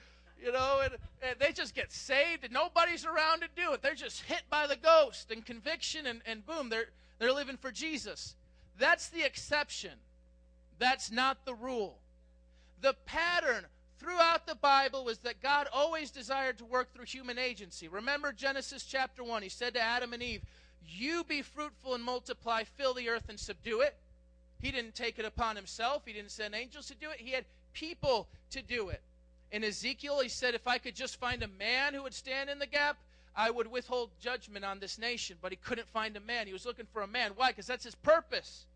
You 0.42 0.52
know, 0.52 0.80
and, 0.82 0.94
and 1.22 1.38
they 1.38 1.52
just 1.52 1.74
get 1.74 1.92
saved, 1.92 2.44
and 2.44 2.52
nobody's 2.52 3.04
around 3.04 3.42
to 3.42 3.48
do 3.54 3.72
it. 3.72 3.82
They're 3.82 3.94
just 3.94 4.22
hit 4.22 4.42
by 4.48 4.66
the 4.66 4.76
ghost 4.76 5.30
and 5.30 5.44
conviction, 5.44 6.06
and, 6.06 6.22
and 6.24 6.44
boom, 6.46 6.70
they're 6.70 6.88
they're 7.18 7.32
living 7.32 7.58
for 7.58 7.70
Jesus. 7.70 8.34
That's 8.78 9.08
the 9.08 9.22
exception. 9.22 9.92
That's 10.78 11.10
not 11.10 11.44
the 11.44 11.54
rule. 11.54 11.98
The 12.80 12.94
pattern 13.04 13.66
throughout 13.98 14.46
the 14.46 14.54
Bible 14.54 15.04
was 15.04 15.18
that 15.18 15.42
God 15.42 15.68
always 15.72 16.10
desired 16.10 16.56
to 16.58 16.64
work 16.64 16.92
through 16.94 17.04
human 17.04 17.38
agency. 17.38 17.86
Remember 17.86 18.32
Genesis 18.32 18.84
chapter 18.84 19.22
1. 19.22 19.42
He 19.42 19.50
said 19.50 19.74
to 19.74 19.80
Adam 19.80 20.14
and 20.14 20.22
Eve, 20.22 20.42
you 20.86 21.24
be 21.24 21.42
fruitful 21.42 21.94
and 21.94 22.02
multiply, 22.02 22.64
fill 22.64 22.94
the 22.94 23.08
earth 23.08 23.28
and 23.28 23.38
subdue 23.38 23.80
it. 23.80 23.96
He 24.60 24.70
didn't 24.70 24.94
take 24.94 25.18
it 25.18 25.24
upon 25.24 25.56
himself. 25.56 26.02
He 26.04 26.12
didn't 26.12 26.30
send 26.30 26.54
angels 26.54 26.86
to 26.88 26.94
do 26.94 27.10
it. 27.10 27.20
He 27.20 27.32
had 27.32 27.44
people 27.72 28.28
to 28.50 28.62
do 28.62 28.88
it. 28.88 29.00
In 29.52 29.64
Ezekiel, 29.64 30.20
he 30.20 30.28
said, 30.28 30.54
If 30.54 30.66
I 30.66 30.78
could 30.78 30.94
just 30.94 31.16
find 31.16 31.42
a 31.42 31.48
man 31.48 31.94
who 31.94 32.02
would 32.02 32.14
stand 32.14 32.50
in 32.50 32.58
the 32.58 32.66
gap, 32.66 32.98
I 33.34 33.50
would 33.50 33.70
withhold 33.70 34.10
judgment 34.20 34.64
on 34.64 34.78
this 34.78 34.98
nation. 34.98 35.36
But 35.40 35.52
he 35.52 35.56
couldn't 35.56 35.88
find 35.88 36.16
a 36.16 36.20
man. 36.20 36.46
He 36.46 36.52
was 36.52 36.66
looking 36.66 36.86
for 36.92 37.02
a 37.02 37.06
man. 37.06 37.32
Why? 37.36 37.48
Because 37.48 37.66
that's 37.66 37.84
his 37.84 37.94
purpose. 37.94 38.66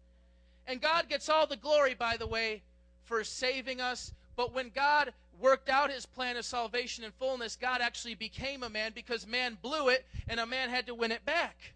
And 0.66 0.80
God 0.80 1.08
gets 1.08 1.28
all 1.28 1.46
the 1.46 1.56
glory, 1.56 1.94
by 1.94 2.16
the 2.16 2.26
way, 2.26 2.62
for 3.04 3.22
saving 3.22 3.80
us. 3.80 4.12
But 4.36 4.54
when 4.54 4.70
God 4.70 5.12
worked 5.38 5.68
out 5.68 5.90
his 5.90 6.06
plan 6.06 6.36
of 6.36 6.44
salvation 6.44 7.04
in 7.04 7.10
fullness, 7.12 7.56
God 7.56 7.80
actually 7.80 8.14
became 8.14 8.62
a 8.62 8.70
man 8.70 8.92
because 8.94 9.26
man 9.26 9.58
blew 9.60 9.88
it 9.88 10.06
and 10.28 10.40
a 10.40 10.46
man 10.46 10.70
had 10.70 10.86
to 10.86 10.94
win 10.94 11.12
it 11.12 11.24
back. 11.24 11.73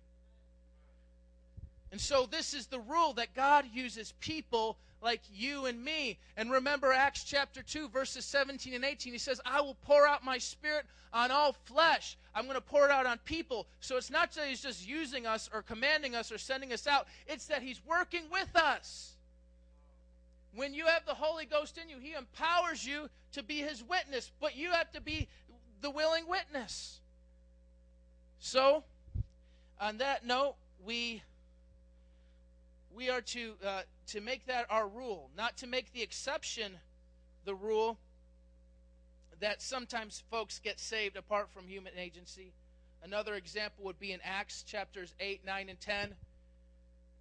And 1.91 2.01
so 2.01 2.27
this 2.31 2.53
is 2.55 2.67
the 2.67 2.81
rule 2.81 3.15
that 3.15 3.35
God 3.35 3.65
uses 3.73 4.13
people 4.21 4.77
like 5.01 5.23
you 5.33 5.67
and 5.67 5.83
me. 5.83 6.19
And 6.37 6.51
remember 6.51 6.93
Acts 6.93 7.25
chapter 7.25 7.63
2, 7.63 7.89
verses 7.89 8.25
17 8.25 8.75
and 8.75 8.85
18. 8.85 9.13
He 9.13 9.19
says, 9.19 9.41
I 9.47 9.61
will 9.61 9.77
pour 9.87 10.07
out 10.07 10.25
my 10.25 10.39
spirit 10.39 10.85
on 11.13 11.31
all 11.31 11.55
flesh. 11.65 12.17
I'm 12.35 12.45
going 12.45 12.57
to 12.57 12.61
pour 12.61 12.85
it 12.85 12.91
out 12.91 13.07
on 13.07 13.19
people. 13.25 13.67
So 13.81 13.97
it's 13.97 14.11
not 14.11 14.33
that 14.33 14.49
he's 14.49 14.63
just 14.63 14.87
using 14.87 15.27
us 15.27 15.49
or 15.53 15.63
commanding 15.63 16.15
us 16.15 16.31
or 16.31 16.39
sending 16.39 16.73
us 16.73 16.87
out, 16.87 17.07
it's 17.27 17.47
that 17.47 17.63
he's 17.63 17.81
working 17.87 18.25
with 18.31 18.55
us. 18.55 19.15
When 20.55 20.75
you 20.75 20.87
have 20.87 21.07
the 21.07 21.15
Holy 21.15 21.47
Ghost 21.47 21.79
in 21.79 21.89
you, 21.89 21.99
he 22.01 22.15
empowers 22.15 22.85
you 22.85 23.09
to 23.33 23.43
be 23.43 23.59
his 23.59 23.83
witness, 23.85 24.31
but 24.41 24.57
you 24.57 24.73
have 24.73 24.91
to 24.93 25.01
be 25.01 25.29
the 25.81 25.91
willing 25.91 26.27
witness. 26.27 27.01
So, 28.41 28.85
on 29.81 29.99
that 29.99 30.27
note, 30.27 30.57
we 30.85 31.23
we 32.95 33.11
are 33.11 33.21
to, 33.21 33.55
uh, 33.65 33.83
to 34.09 34.21
make 34.21 34.47
that 34.47 34.67
our 34.71 34.89
rule, 34.89 35.31
not 35.37 35.57
to 35.59 35.67
make 35.67 35.93
the 35.93 36.03
exception 36.03 36.79
the 37.45 37.55
rule 37.55 37.99
that 39.41 39.63
sometimes 39.63 40.23
folks 40.31 40.59
get 40.59 40.81
saved 40.81 41.17
apart 41.17 41.49
from 41.51 41.69
human 41.69 41.93
agency. 41.97 42.53
Another 43.03 43.35
example 43.35 43.85
would 43.85 44.01
be 44.01 44.13
in 44.13 44.21
Acts 44.25 44.63
chapters 44.63 45.15
8, 45.21 45.45
9, 45.47 45.69
and 45.69 45.81
10. 45.81 46.15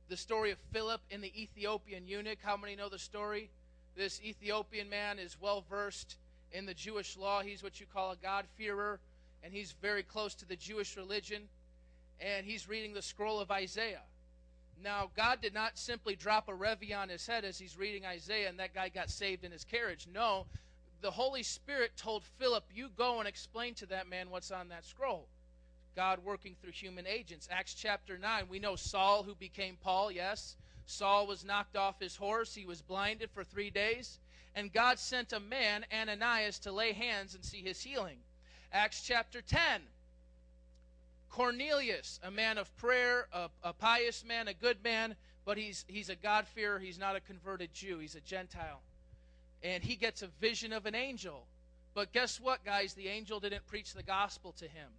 The 0.10 0.18
story 0.18 0.52
of 0.52 0.58
Philip 0.72 1.02
and 1.12 1.24
the 1.24 1.42
Ethiopian 1.42 2.08
eunuch. 2.08 2.40
How 2.42 2.58
many 2.58 2.76
know 2.76 2.90
the 2.90 2.98
story? 2.98 3.50
This 3.96 4.22
Ethiopian 4.24 4.90
man 4.90 5.20
is 5.20 5.38
well 5.40 5.64
versed 5.70 6.18
in 6.52 6.66
the 6.66 6.74
Jewish 6.74 7.18
law. 7.18 7.42
He's 7.42 7.62
what 7.62 7.80
you 7.80 7.86
call 7.86 8.12
a 8.12 8.16
God-fearer, 8.16 9.00
and 9.44 9.54
he's 9.54 9.74
very 9.82 10.04
close 10.04 10.34
to 10.36 10.46
the 10.46 10.56
Jewish 10.56 10.98
religion. 10.98 11.44
And 12.20 12.46
he's 12.46 12.68
reading 12.68 12.94
the 12.94 13.02
scroll 13.02 13.40
of 13.40 13.52
Isaiah. 13.52 14.02
Now, 14.84 15.10
God 15.16 15.42
did 15.42 15.54
not 15.54 15.78
simply 15.78 16.16
drop 16.16 16.48
a 16.48 16.54
Revy 16.54 16.96
on 16.96 17.10
his 17.10 17.26
head 17.26 17.46
as 17.46 17.58
he's 17.58 17.78
reading 17.78 18.06
Isaiah 18.06 18.50
and 18.50 18.60
that 18.60 18.74
guy 18.74 18.90
got 18.90 19.10
saved 19.10 19.44
in 19.44 19.52
his 19.52 19.64
carriage. 19.64 20.08
No, 20.14 20.46
the 21.02 21.12
Holy 21.12 21.44
Spirit 21.44 21.92
told 21.98 22.24
Philip, 22.24 22.64
You 22.74 22.90
go 22.96 23.20
and 23.20 23.28
explain 23.28 23.74
to 23.76 23.86
that 23.88 24.10
man 24.10 24.30
what's 24.30 24.52
on 24.52 24.70
that 24.70 24.86
scroll. 24.86 25.28
God 25.96 26.24
working 26.24 26.56
through 26.62 26.74
human 26.74 27.08
agents. 27.08 27.50
Acts 27.52 27.74
chapter 27.74 28.18
9, 28.20 28.46
we 28.50 28.60
know 28.60 28.76
Saul, 28.76 29.24
who 29.24 29.34
became 29.34 29.78
Paul, 29.82 30.12
yes. 30.12 30.56
Saul 30.86 31.28
was 31.28 31.44
knocked 31.44 31.76
off 31.76 32.00
his 32.00 32.16
horse, 32.16 32.54
he 32.54 32.66
was 32.66 32.82
blinded 32.82 33.32
for 33.32 33.44
three 33.44 33.72
days, 33.72 34.20
and 34.56 34.72
God 34.72 35.00
sent 35.00 35.34
a 35.34 35.40
man, 35.40 35.86
Ananias, 35.92 36.60
to 36.60 36.72
lay 36.72 36.94
hands 36.94 37.36
and 37.36 37.44
see 37.44 37.62
his 37.62 37.82
healing. 37.82 38.20
Acts 38.72 39.02
chapter 39.02 39.42
10, 39.42 39.82
Cornelius, 41.30 42.20
a 42.24 42.32
man 42.32 42.58
of 42.58 42.76
prayer, 42.78 43.28
a, 43.32 43.50
a 43.64 43.74
pious 43.74 44.24
man, 44.26 44.48
a 44.48 44.54
good 44.54 44.84
man, 44.84 45.16
but 45.46 45.58
he's, 45.58 45.86
he's 45.88 46.10
a 46.10 46.16
God-fearer. 46.16 46.80
He's 46.80 47.00
not 47.00 47.16
a 47.16 47.20
converted 47.20 47.74
Jew. 47.74 48.00
He's 48.00 48.16
a 48.16 48.22
Gentile. 48.22 48.82
And 49.64 49.84
he 49.84 49.96
gets 49.96 50.22
a 50.22 50.28
vision 50.28 50.74
of 50.74 50.86
an 50.86 50.96
angel. 50.96 51.48
But 51.94 52.14
guess 52.14 52.40
what, 52.40 52.64
guys? 52.64 52.94
The 52.94 53.08
angel 53.08 53.40
didn't 53.40 53.66
preach 53.66 53.94
the 53.94 54.04
gospel 54.04 54.52
to 54.60 54.66
him. 54.66 54.90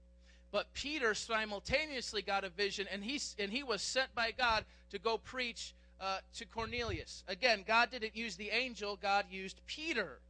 But 0.51 0.73
Peter 0.73 1.15
simultaneously 1.15 2.23
got 2.23 2.45
a 2.45 2.49
vision, 2.49 2.87
and 2.91 3.05
he, 3.05 3.21
and 3.39 3.53
he 3.53 3.63
was 3.63 3.83
sent 3.83 4.15
by 4.15 4.31
God 4.31 4.65
to 4.91 4.99
go 4.99 5.19
preach 5.19 5.75
uh, 6.01 6.19
to 6.37 6.47
Cornelius. 6.47 7.23
Again, 7.29 7.65
God 7.67 7.91
didn't 7.91 8.17
use 8.17 8.37
the 8.37 8.51
angel, 8.51 8.97
God 8.97 9.27
used 9.31 9.61
Peter. 9.67 10.21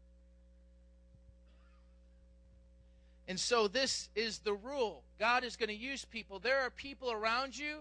And 3.28 3.38
so 3.38 3.68
this 3.68 4.08
is 4.16 4.38
the 4.38 4.54
rule. 4.54 5.04
God 5.20 5.44
is 5.44 5.56
going 5.56 5.68
to 5.68 5.75
use 5.75 6.04
people. 6.06 6.38
There 6.38 6.61
are 6.61 6.70
people 6.70 7.12
around 7.12 7.56
you 7.56 7.80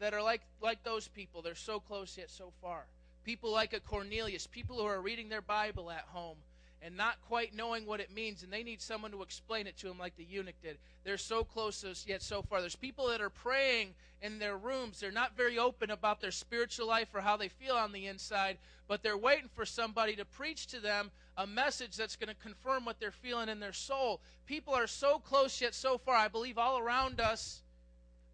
that 0.00 0.12
are 0.12 0.22
like 0.22 0.42
like 0.60 0.82
those 0.82 1.06
people. 1.06 1.40
They're 1.40 1.54
so 1.54 1.78
close 1.78 2.18
yet 2.18 2.30
so 2.30 2.52
far. 2.60 2.84
People 3.24 3.52
like 3.52 3.72
a 3.72 3.80
Cornelius, 3.80 4.46
people 4.46 4.76
who 4.76 4.86
are 4.86 5.00
reading 5.00 5.28
their 5.28 5.42
Bible 5.42 5.90
at 5.90 6.04
home 6.08 6.36
and 6.82 6.96
not 6.96 7.20
quite 7.26 7.54
knowing 7.54 7.86
what 7.86 8.00
it 8.00 8.14
means, 8.14 8.42
and 8.42 8.52
they 8.52 8.62
need 8.62 8.80
someone 8.80 9.10
to 9.10 9.22
explain 9.22 9.66
it 9.66 9.76
to 9.78 9.88
them 9.88 9.98
like 9.98 10.16
the 10.16 10.24
eunuch 10.24 10.60
did. 10.62 10.78
They're 11.04 11.18
so 11.18 11.42
close 11.42 11.84
yet 12.06 12.22
so 12.22 12.42
far. 12.42 12.60
There's 12.60 12.76
people 12.76 13.08
that 13.08 13.20
are 13.20 13.30
praying 13.30 13.94
in 14.22 14.38
their 14.38 14.56
rooms. 14.56 15.00
They're 15.00 15.10
not 15.10 15.36
very 15.36 15.58
open 15.58 15.90
about 15.90 16.20
their 16.20 16.30
spiritual 16.30 16.86
life 16.86 17.08
or 17.14 17.20
how 17.20 17.36
they 17.36 17.48
feel 17.48 17.74
on 17.74 17.92
the 17.92 18.06
inside, 18.06 18.58
but 18.86 19.02
they're 19.02 19.18
waiting 19.18 19.48
for 19.54 19.66
somebody 19.66 20.14
to 20.16 20.24
preach 20.24 20.68
to 20.68 20.80
them 20.80 21.10
a 21.36 21.46
message 21.46 21.96
that's 21.96 22.16
going 22.16 22.34
to 22.34 22.42
confirm 22.42 22.84
what 22.84 22.98
they're 22.98 23.10
feeling 23.10 23.48
in 23.48 23.60
their 23.60 23.72
soul. 23.72 24.20
People 24.46 24.74
are 24.74 24.86
so 24.86 25.18
close 25.18 25.60
yet 25.60 25.74
so 25.74 25.98
far, 25.98 26.16
I 26.16 26.28
believe, 26.28 26.58
all 26.58 26.78
around 26.78 27.20
us, 27.20 27.62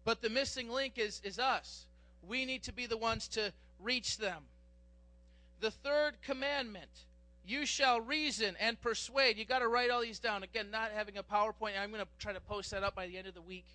but 0.03 0.21
the 0.21 0.29
missing 0.29 0.69
link 0.69 0.97
is, 0.97 1.21
is 1.23 1.39
us. 1.39 1.85
We 2.27 2.45
need 2.45 2.63
to 2.63 2.73
be 2.73 2.85
the 2.85 2.97
ones 2.97 3.27
to 3.29 3.53
reach 3.79 4.17
them. 4.17 4.43
The 5.59 5.71
third 5.71 6.21
commandment 6.21 6.89
you 7.47 7.65
shall 7.65 8.01
reason 8.01 8.55
and 8.59 8.79
persuade. 8.81 9.37
You 9.37 9.45
got 9.45 9.59
to 9.59 9.67
write 9.67 9.89
all 9.89 10.01
these 10.01 10.19
down. 10.19 10.43
Again, 10.43 10.71
not 10.71 10.91
having 10.91 11.17
a 11.17 11.23
PowerPoint. 11.23 11.79
I'm 11.79 11.91
going 11.91 12.01
to 12.01 12.07
try 12.19 12.33
to 12.33 12.41
post 12.41 12.71
that 12.71 12.83
up 12.83 12.95
by 12.95 13.07
the 13.07 13.17
end 13.17 13.27
of 13.27 13.33
the 13.33 13.41
week. 13.41 13.65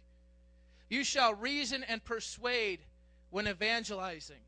You 0.88 1.04
shall 1.04 1.34
reason 1.34 1.84
and 1.84 2.04
persuade 2.04 2.80
when 3.30 3.46
evangelizing. 3.46 4.40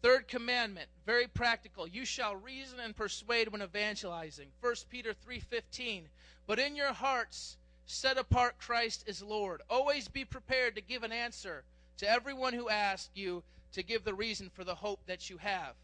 Third 0.00 0.26
commandment, 0.26 0.88
very 1.06 1.28
practical. 1.28 1.86
You 1.86 2.04
shall 2.04 2.34
reason 2.36 2.80
and 2.80 2.96
persuade 2.96 3.48
when 3.48 3.62
evangelizing. 3.62 4.48
1 4.60 4.74
Peter 4.90 5.14
3:15. 5.14 6.08
But 6.46 6.58
in 6.58 6.74
your 6.74 6.92
hearts 6.92 7.56
set 7.86 8.18
apart 8.18 8.58
Christ 8.58 9.04
as 9.06 9.22
Lord. 9.22 9.62
Always 9.70 10.08
be 10.08 10.24
prepared 10.24 10.74
to 10.74 10.80
give 10.80 11.02
an 11.02 11.12
answer 11.12 11.64
to 11.98 12.08
everyone 12.08 12.52
who 12.52 12.68
asks 12.68 13.10
you 13.14 13.44
to 13.72 13.82
give 13.82 14.04
the 14.04 14.14
reason 14.14 14.50
for 14.50 14.64
the 14.64 14.74
hope 14.74 15.06
that 15.06 15.30
you 15.30 15.38
have. 15.38 15.74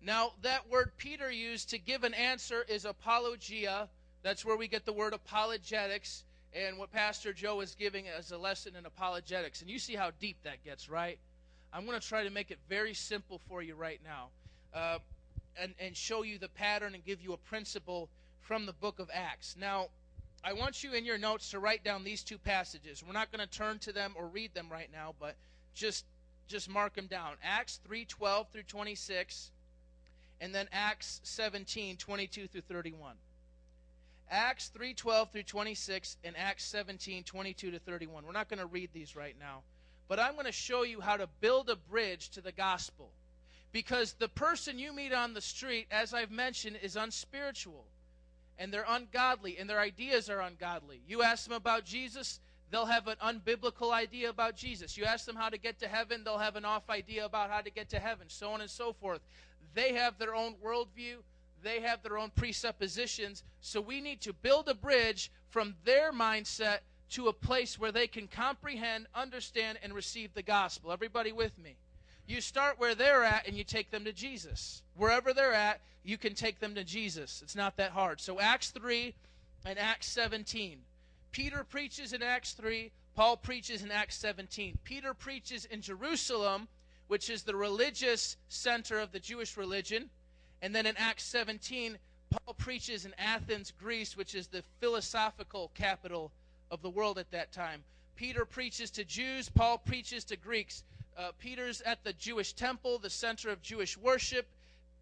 Now, 0.00 0.32
that 0.42 0.68
word 0.68 0.92
Peter 0.96 1.30
used 1.30 1.70
to 1.70 1.78
give 1.78 2.04
an 2.04 2.14
answer 2.14 2.64
is 2.68 2.84
apologia. 2.84 3.88
That's 4.22 4.44
where 4.44 4.56
we 4.56 4.68
get 4.68 4.84
the 4.84 4.92
word 4.92 5.12
apologetics 5.12 6.24
and 6.54 6.78
what 6.78 6.92
Pastor 6.92 7.32
Joe 7.32 7.60
is 7.60 7.74
giving 7.74 8.06
as 8.08 8.30
a 8.32 8.38
lesson 8.38 8.76
in 8.76 8.86
apologetics. 8.86 9.60
And 9.60 9.70
you 9.70 9.78
see 9.78 9.94
how 9.94 10.10
deep 10.20 10.36
that 10.44 10.64
gets, 10.64 10.88
right? 10.88 11.18
I'm 11.72 11.84
going 11.84 12.00
to 12.00 12.06
try 12.06 12.24
to 12.24 12.30
make 12.30 12.50
it 12.50 12.58
very 12.68 12.94
simple 12.94 13.40
for 13.48 13.60
you 13.60 13.74
right 13.74 14.00
now 14.04 14.28
uh, 14.74 14.98
and, 15.60 15.74
and 15.78 15.96
show 15.96 16.22
you 16.22 16.38
the 16.38 16.48
pattern 16.48 16.94
and 16.94 17.04
give 17.04 17.20
you 17.20 17.32
a 17.32 17.36
principle 17.36 18.08
from 18.40 18.66
the 18.66 18.72
book 18.72 18.98
of 18.98 19.10
Acts. 19.12 19.56
Now, 19.58 19.88
I 20.42 20.52
want 20.52 20.82
you 20.82 20.92
in 20.92 21.04
your 21.04 21.18
notes 21.18 21.50
to 21.50 21.58
write 21.58 21.84
down 21.84 22.04
these 22.04 22.22
two 22.22 22.38
passages. 22.38 23.02
We're 23.06 23.12
not 23.12 23.30
going 23.32 23.46
to 23.46 23.58
turn 23.58 23.78
to 23.80 23.92
them 23.92 24.14
or 24.16 24.26
read 24.28 24.54
them 24.54 24.68
right 24.70 24.88
now, 24.92 25.14
but 25.18 25.34
just 25.74 26.04
just 26.46 26.70
mark 26.70 26.94
them 26.94 27.06
down. 27.06 27.34
Acts 27.42 27.80
3:12 27.86 28.48
through 28.50 28.62
26 28.62 29.50
and 30.40 30.54
then 30.54 30.68
Acts 30.72 31.20
17 31.24 31.96
22 31.96 32.48
through 32.48 32.60
31. 32.62 33.16
Acts 34.30 34.70
3:12 34.76 35.32
through 35.32 35.42
26 35.42 36.16
and 36.22 36.36
Acts 36.36 36.64
17 36.64 37.24
22 37.24 37.70
to 37.70 37.78
31. 37.78 38.26
We're 38.26 38.32
not 38.32 38.48
going 38.48 38.58
to 38.58 38.66
read 38.66 38.90
these 38.92 39.16
right 39.16 39.36
now, 39.38 39.62
but 40.06 40.20
I'm 40.20 40.34
going 40.34 40.46
to 40.46 40.52
show 40.52 40.82
you 40.82 41.00
how 41.00 41.16
to 41.16 41.28
build 41.40 41.70
a 41.70 41.76
bridge 41.76 42.28
to 42.30 42.40
the 42.40 42.52
gospel. 42.52 43.10
Because 43.70 44.14
the 44.14 44.28
person 44.28 44.78
you 44.78 44.94
meet 44.94 45.12
on 45.12 45.34
the 45.34 45.40
street, 45.40 45.86
as 45.90 46.14
I've 46.14 46.30
mentioned, 46.30 46.78
is 46.82 46.96
unspiritual 46.96 47.84
and 48.58 48.72
they're 48.72 48.84
ungodly 48.88 49.58
and 49.58 49.68
their 49.68 49.80
ideas 49.80 50.28
are 50.28 50.40
ungodly. 50.40 51.00
You 51.06 51.22
ask 51.22 51.44
them 51.44 51.54
about 51.54 51.84
Jesus, 51.84 52.40
they'll 52.70 52.86
have 52.86 53.06
an 53.06 53.16
unbiblical 53.22 53.92
idea 53.92 54.30
about 54.30 54.56
Jesus. 54.56 54.96
You 54.96 55.04
ask 55.04 55.24
them 55.26 55.36
how 55.36 55.48
to 55.48 55.58
get 55.58 55.78
to 55.80 55.88
heaven, 55.88 56.22
they'll 56.24 56.38
have 56.38 56.56
an 56.56 56.64
off 56.64 56.90
idea 56.90 57.24
about 57.24 57.50
how 57.50 57.60
to 57.60 57.70
get 57.70 57.90
to 57.90 57.98
heaven, 57.98 58.26
so 58.28 58.50
on 58.50 58.60
and 58.60 58.70
so 58.70 58.92
forth. 58.92 59.20
They 59.74 59.94
have 59.94 60.18
their 60.18 60.34
own 60.34 60.54
worldview, 60.64 61.16
they 61.62 61.80
have 61.80 62.02
their 62.02 62.18
own 62.18 62.30
presuppositions. 62.34 63.42
So 63.60 63.80
we 63.80 64.00
need 64.00 64.20
to 64.22 64.32
build 64.32 64.68
a 64.68 64.74
bridge 64.74 65.30
from 65.48 65.74
their 65.84 66.12
mindset 66.12 66.78
to 67.10 67.28
a 67.28 67.32
place 67.32 67.78
where 67.78 67.92
they 67.92 68.06
can 68.06 68.28
comprehend, 68.28 69.06
understand, 69.14 69.78
and 69.82 69.92
receive 69.92 70.34
the 70.34 70.42
gospel. 70.42 70.92
Everybody 70.92 71.32
with 71.32 71.58
me? 71.58 71.76
You 72.26 72.42
start 72.42 72.78
where 72.78 72.94
they're 72.94 73.24
at 73.24 73.48
and 73.48 73.56
you 73.56 73.64
take 73.64 73.90
them 73.90 74.04
to 74.04 74.12
Jesus. 74.12 74.82
Wherever 74.94 75.32
they're 75.32 75.54
at, 75.54 75.80
you 76.04 76.18
can 76.18 76.34
take 76.34 76.60
them 76.60 76.74
to 76.74 76.84
Jesus. 76.84 77.40
It's 77.42 77.56
not 77.56 77.76
that 77.78 77.92
hard. 77.92 78.20
So, 78.20 78.38
Acts 78.38 78.70
3 78.70 79.14
and 79.64 79.78
Acts 79.78 80.08
17. 80.08 80.80
Peter 81.32 81.64
preaches 81.64 82.12
in 82.12 82.22
Acts 82.22 82.52
3, 82.52 82.90
Paul 83.14 83.36
preaches 83.36 83.82
in 83.82 83.90
Acts 83.90 84.16
17. 84.16 84.78
Peter 84.84 85.14
preaches 85.14 85.64
in 85.64 85.80
Jerusalem, 85.80 86.68
which 87.08 87.28
is 87.28 87.42
the 87.42 87.56
religious 87.56 88.36
center 88.48 88.98
of 88.98 89.12
the 89.12 89.20
Jewish 89.20 89.56
religion. 89.56 90.08
And 90.62 90.74
then 90.74 90.86
in 90.86 90.96
Acts 90.96 91.24
17, 91.24 91.98
Paul 92.30 92.54
preaches 92.54 93.04
in 93.04 93.14
Athens, 93.18 93.72
Greece, 93.78 94.16
which 94.16 94.34
is 94.34 94.46
the 94.46 94.62
philosophical 94.80 95.70
capital 95.74 96.30
of 96.70 96.82
the 96.82 96.90
world 96.90 97.18
at 97.18 97.30
that 97.30 97.52
time. 97.52 97.82
Peter 98.16 98.44
preaches 98.44 98.90
to 98.92 99.04
Jews, 99.04 99.48
Paul 99.48 99.78
preaches 99.78 100.24
to 100.24 100.36
Greeks. 100.36 100.84
Uh, 101.16 101.30
Peter's 101.38 101.80
at 101.82 102.04
the 102.04 102.12
Jewish 102.12 102.52
temple, 102.52 102.98
the 102.98 103.10
center 103.10 103.50
of 103.50 103.62
Jewish 103.62 103.96
worship. 103.96 104.46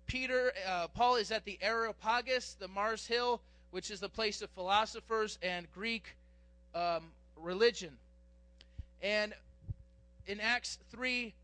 Peter, 0.07 0.53
uh, 0.67 0.89
Paul 0.89 1.17
is 1.17 1.31
at 1.31 1.45
the 1.45 1.59
Areopagus, 1.61 2.57
the 2.59 2.69
Mars 2.69 3.07
Hill, 3.07 3.41
which 3.71 3.91
is 3.91 4.01
the 4.01 4.09
place 4.09 4.41
of 4.43 4.51
philosophers 4.51 5.39
and 5.43 5.67
Greek 5.73 6.17
um, 6.75 7.11
religion. 7.37 7.97
And 9.03 9.35
in 10.27 10.41
Acts 10.41 10.79
3, 10.91 11.35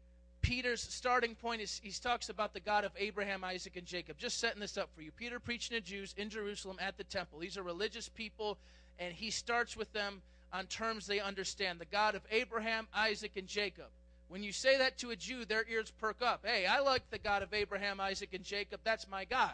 Peter's 0.43 0.83
starting 0.83 1.35
point 1.37 1.63
is 1.63 1.81
he 1.83 1.91
talks 1.93 2.28
about 2.28 2.52
the 2.52 2.61
God 2.61 2.85
of 2.85 2.93
Abraham, 2.99 3.45
Isaac, 3.45 3.76
and 3.76 3.87
Jacob. 3.87 4.19
Just 4.19 4.39
setting 4.39 4.61
this 4.61 4.76
up 4.76 4.91
for 4.95 5.00
you. 5.00 5.13
Peter 5.13 5.39
preaching 5.39 5.76
to 5.76 5.81
Jews 5.81 6.15
in 6.17 6.28
Jerusalem 6.28 6.76
at 6.81 6.99
the 6.99 7.05
temple. 7.05 7.39
These 7.39 7.57
are 7.57 7.63
religious 7.63 8.09
people, 8.09 8.59
and 8.99 9.15
he 9.15 9.31
starts 9.31 9.76
with 9.76 9.93
them 9.93 10.21
on 10.52 10.67
terms 10.67 11.07
they 11.07 11.21
understand. 11.21 11.78
The 11.78 11.87
God 11.87 12.15
of 12.15 12.23
Abraham, 12.31 12.89
Isaac, 12.93 13.33
and 13.37 13.47
Jacob. 13.47 13.87
When 14.28 14.43
you 14.43 14.52
say 14.52 14.78
that 14.78 14.99
to 14.99 15.11
a 15.11 15.17
Jew, 15.17 15.45
their 15.45 15.65
ears 15.71 15.93
perk 15.99 16.23
up. 16.23 16.45
Hey, 16.45 16.67
I 16.67 16.81
like 16.81 17.09
the 17.11 17.19
God 17.19 17.43
of 17.43 17.55
Abraham, 17.55 18.00
Isaac, 18.00 18.31
and 18.35 18.45
Jacob. 18.45 18.81
That's 18.83 19.09
my 19.09 19.25
God. 19.25 19.52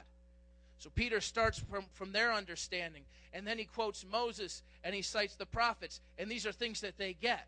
So 0.78 0.90
Peter 0.94 1.20
starts 1.20 1.58
from, 1.58 1.84
from 1.92 2.12
their 2.12 2.32
understanding. 2.32 3.02
And 3.32 3.46
then 3.46 3.58
he 3.58 3.64
quotes 3.64 4.06
Moses 4.10 4.62
and 4.84 4.94
he 4.94 5.02
cites 5.02 5.34
the 5.34 5.46
prophets. 5.46 6.00
And 6.16 6.30
these 6.30 6.46
are 6.46 6.52
things 6.52 6.80
that 6.80 6.96
they 6.96 7.14
get. 7.14 7.46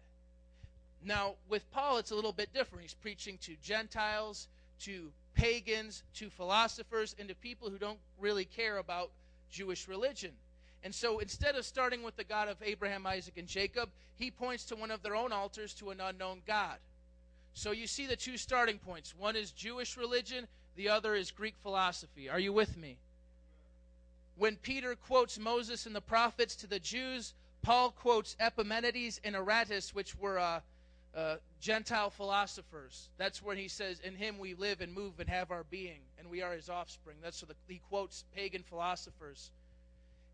Now, 1.04 1.34
with 1.48 1.70
Paul, 1.70 1.98
it's 1.98 2.10
a 2.10 2.14
little 2.14 2.32
bit 2.32 2.52
different. 2.52 2.82
He's 2.82 2.94
preaching 2.94 3.38
to 3.42 3.56
Gentiles, 3.62 4.48
to 4.80 5.10
pagans, 5.34 6.02
to 6.14 6.28
philosophers, 6.30 7.14
and 7.18 7.28
to 7.28 7.34
people 7.34 7.70
who 7.70 7.78
don't 7.78 7.98
really 8.18 8.44
care 8.44 8.78
about 8.78 9.10
Jewish 9.50 9.88
religion. 9.88 10.32
And 10.82 10.94
so 10.94 11.18
instead 11.18 11.56
of 11.56 11.64
starting 11.64 12.02
with 12.02 12.16
the 12.16 12.24
God 12.24 12.48
of 12.48 12.56
Abraham, 12.62 13.06
Isaac, 13.06 13.34
and 13.36 13.46
Jacob, 13.46 13.90
he 14.16 14.30
points 14.30 14.64
to 14.64 14.76
one 14.76 14.90
of 14.90 15.02
their 15.02 15.16
own 15.16 15.32
altars 15.32 15.74
to 15.74 15.90
an 15.90 16.00
unknown 16.00 16.42
God. 16.46 16.76
So 17.54 17.72
you 17.72 17.86
see 17.86 18.06
the 18.06 18.16
two 18.16 18.36
starting 18.36 18.78
points. 18.78 19.14
One 19.16 19.36
is 19.36 19.50
Jewish 19.50 19.96
religion, 19.96 20.46
the 20.76 20.88
other 20.88 21.14
is 21.14 21.30
Greek 21.30 21.54
philosophy. 21.62 22.28
Are 22.28 22.38
you 22.38 22.52
with 22.52 22.76
me? 22.76 22.96
When 24.36 24.56
Peter 24.56 24.94
quotes 24.94 25.38
Moses 25.38 25.84
and 25.84 25.94
the 25.94 26.00
prophets 26.00 26.56
to 26.56 26.66
the 26.66 26.78
Jews, 26.78 27.34
Paul 27.62 27.90
quotes 27.90 28.36
Epimenides 28.40 29.20
and 29.22 29.34
Aratus, 29.34 29.94
which 29.94 30.16
were 30.16 30.38
uh, 30.38 30.60
uh, 31.14 31.36
Gentile 31.60 32.10
philosophers. 32.10 33.08
That's 33.18 33.42
when 33.42 33.56
he 33.56 33.68
says, 33.68 34.00
In 34.00 34.14
him 34.14 34.38
we 34.38 34.54
live 34.54 34.80
and 34.80 34.92
move 34.92 35.18
and 35.18 35.28
have 35.28 35.50
our 35.50 35.64
being, 35.64 36.00
and 36.18 36.30
we 36.30 36.42
are 36.42 36.52
his 36.52 36.68
offspring. 36.68 37.16
That's 37.22 37.42
what 37.42 37.56
he 37.68 37.80
quotes 37.88 38.24
pagan 38.34 38.62
philosophers. 38.62 39.50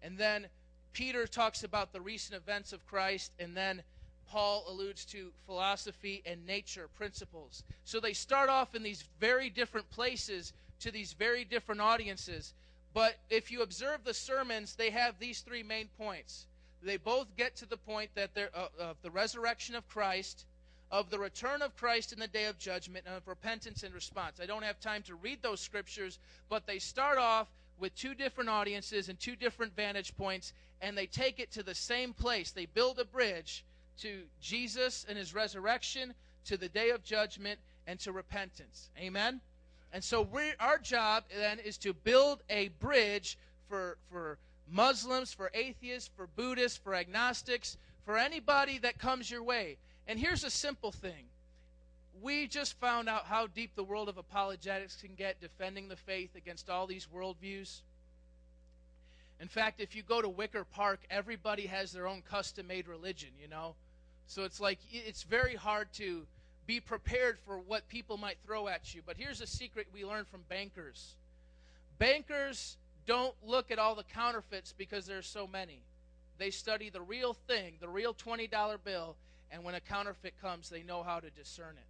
And 0.02 0.18
then 0.18 0.46
Peter 0.92 1.26
talks 1.26 1.64
about 1.64 1.92
the 1.92 2.00
recent 2.00 2.36
events 2.36 2.72
of 2.72 2.86
Christ, 2.86 3.32
and 3.38 3.56
then 3.56 3.82
Paul 4.28 4.64
alludes 4.68 5.04
to 5.06 5.30
philosophy 5.46 6.22
and 6.26 6.46
nature 6.46 6.88
principles. 6.96 7.62
So 7.84 8.00
they 8.00 8.12
start 8.12 8.48
off 8.48 8.74
in 8.74 8.82
these 8.82 9.04
very 9.20 9.48
different 9.50 9.88
places 9.90 10.52
to 10.80 10.90
these 10.90 11.12
very 11.12 11.44
different 11.44 11.80
audiences. 11.80 12.52
But 12.92 13.16
if 13.30 13.50
you 13.50 13.62
observe 13.62 14.04
the 14.04 14.14
sermons, 14.14 14.74
they 14.74 14.90
have 14.90 15.18
these 15.18 15.40
three 15.40 15.62
main 15.62 15.88
points. 15.98 16.46
They 16.82 16.96
both 16.96 17.34
get 17.36 17.56
to 17.56 17.66
the 17.66 17.76
point 17.76 18.10
that 18.14 18.34
they're, 18.34 18.50
uh, 18.54 18.68
of 18.78 18.96
the 19.02 19.10
resurrection 19.10 19.74
of 19.74 19.88
Christ, 19.88 20.44
of 20.90 21.10
the 21.10 21.18
return 21.18 21.62
of 21.62 21.76
Christ 21.76 22.12
in 22.12 22.18
the 22.18 22.28
day 22.28 22.44
of 22.44 22.58
judgment, 22.58 23.04
and 23.06 23.16
of 23.16 23.26
repentance 23.26 23.82
and 23.82 23.94
response. 23.94 24.38
I 24.40 24.46
don't 24.46 24.64
have 24.64 24.80
time 24.80 25.02
to 25.02 25.14
read 25.14 25.42
those 25.42 25.60
scriptures, 25.60 26.18
but 26.48 26.66
they 26.66 26.78
start 26.78 27.18
off 27.18 27.48
with 27.78 27.94
two 27.94 28.14
different 28.14 28.48
audiences 28.48 29.08
and 29.08 29.18
two 29.18 29.36
different 29.36 29.74
vantage 29.74 30.16
points, 30.16 30.52
and 30.80 30.96
they 30.96 31.06
take 31.06 31.40
it 31.40 31.50
to 31.52 31.62
the 31.62 31.74
same 31.74 32.12
place. 32.12 32.50
They 32.50 32.66
build 32.66 32.98
a 32.98 33.04
bridge 33.04 33.64
to 33.98 34.22
Jesus 34.40 35.04
and 35.08 35.18
his 35.18 35.34
resurrection, 35.34 36.14
to 36.44 36.56
the 36.56 36.68
day 36.68 36.90
of 36.90 37.02
judgment, 37.02 37.58
and 37.86 37.98
to 38.00 38.12
repentance. 38.12 38.90
Amen? 38.98 39.40
And 39.92 40.02
so 40.02 40.28
our 40.60 40.78
job 40.78 41.24
then 41.36 41.58
is 41.58 41.78
to 41.78 41.92
build 41.92 42.42
a 42.48 42.68
bridge 42.80 43.38
for, 43.68 43.98
for 44.10 44.38
Muslims, 44.70 45.32
for 45.32 45.50
atheists, 45.54 46.10
for 46.16 46.26
Buddhists, 46.26 46.78
for 46.78 46.94
agnostics, 46.94 47.76
for 48.04 48.16
anybody 48.16 48.78
that 48.78 48.98
comes 48.98 49.30
your 49.30 49.42
way. 49.42 49.78
And 50.08 50.18
here's 50.18 50.44
a 50.44 50.50
simple 50.50 50.92
thing. 50.92 51.24
We 52.22 52.46
just 52.46 52.78
found 52.80 53.08
out 53.08 53.24
how 53.24 53.46
deep 53.46 53.74
the 53.74 53.84
world 53.84 54.08
of 54.08 54.16
apologetics 54.16 54.96
can 54.96 55.14
get 55.14 55.40
defending 55.40 55.88
the 55.88 55.96
faith 55.96 56.34
against 56.34 56.70
all 56.70 56.86
these 56.86 57.08
worldviews. 57.14 57.80
In 59.40 59.48
fact, 59.48 59.80
if 59.80 59.94
you 59.94 60.02
go 60.02 60.22
to 60.22 60.28
Wicker 60.28 60.64
Park, 60.64 61.00
everybody 61.10 61.66
has 61.66 61.92
their 61.92 62.06
own 62.06 62.22
custom 62.22 62.66
made 62.66 62.88
religion, 62.88 63.30
you 63.40 63.48
know? 63.48 63.74
So 64.26 64.44
it's 64.44 64.60
like 64.60 64.78
it's 64.90 65.22
very 65.22 65.54
hard 65.54 65.92
to 65.94 66.26
be 66.66 66.80
prepared 66.80 67.38
for 67.46 67.58
what 67.58 67.86
people 67.88 68.16
might 68.16 68.38
throw 68.44 68.66
at 68.66 68.94
you. 68.94 69.02
But 69.04 69.16
here's 69.16 69.40
a 69.40 69.46
secret 69.46 69.86
we 69.92 70.04
learned 70.04 70.26
from 70.28 70.40
bankers 70.48 71.14
bankers 71.98 72.76
don't 73.06 73.34
look 73.46 73.70
at 73.70 73.78
all 73.78 73.94
the 73.94 74.04
counterfeits 74.04 74.74
because 74.76 75.06
there's 75.06 75.26
so 75.26 75.46
many. 75.46 75.80
They 76.38 76.50
study 76.50 76.90
the 76.90 77.00
real 77.00 77.34
thing, 77.46 77.74
the 77.80 77.88
real 77.88 78.12
$20 78.12 78.50
bill, 78.84 79.16
and 79.50 79.64
when 79.64 79.74
a 79.74 79.80
counterfeit 79.80 80.34
comes, 80.40 80.68
they 80.68 80.82
know 80.82 81.02
how 81.02 81.20
to 81.20 81.30
discern 81.30 81.76
it. 81.76 81.86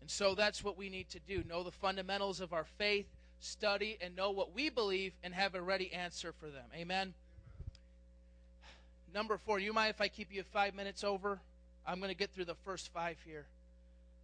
And 0.00 0.10
so 0.10 0.34
that's 0.34 0.64
what 0.64 0.76
we 0.76 0.88
need 0.88 1.08
to 1.10 1.20
do 1.20 1.44
know 1.48 1.62
the 1.62 1.70
fundamentals 1.70 2.40
of 2.40 2.52
our 2.52 2.64
faith, 2.64 3.06
study, 3.38 3.98
and 4.00 4.16
know 4.16 4.30
what 4.30 4.54
we 4.54 4.70
believe, 4.70 5.12
and 5.22 5.34
have 5.34 5.54
a 5.54 5.62
ready 5.62 5.92
answer 5.92 6.32
for 6.32 6.46
them. 6.46 6.66
Amen. 6.74 7.14
Number 9.12 9.38
four, 9.38 9.58
you 9.58 9.72
mind 9.72 9.90
if 9.90 10.00
I 10.00 10.08
keep 10.08 10.32
you 10.32 10.42
five 10.42 10.74
minutes 10.74 11.04
over? 11.04 11.40
I'm 11.86 11.98
going 11.98 12.10
to 12.10 12.16
get 12.16 12.30
through 12.30 12.44
the 12.44 12.54
first 12.54 12.92
five 12.92 13.16
here. 13.24 13.46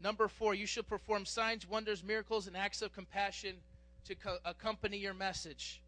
Number 0.00 0.28
four, 0.28 0.54
you 0.54 0.66
shall 0.66 0.82
perform 0.82 1.24
signs, 1.24 1.68
wonders, 1.68 2.04
miracles, 2.04 2.46
and 2.46 2.56
acts 2.56 2.82
of 2.82 2.92
compassion 2.92 3.56
to 4.04 4.14
co- 4.14 4.38
accompany 4.44 4.98
your 4.98 5.14
message. 5.14 5.80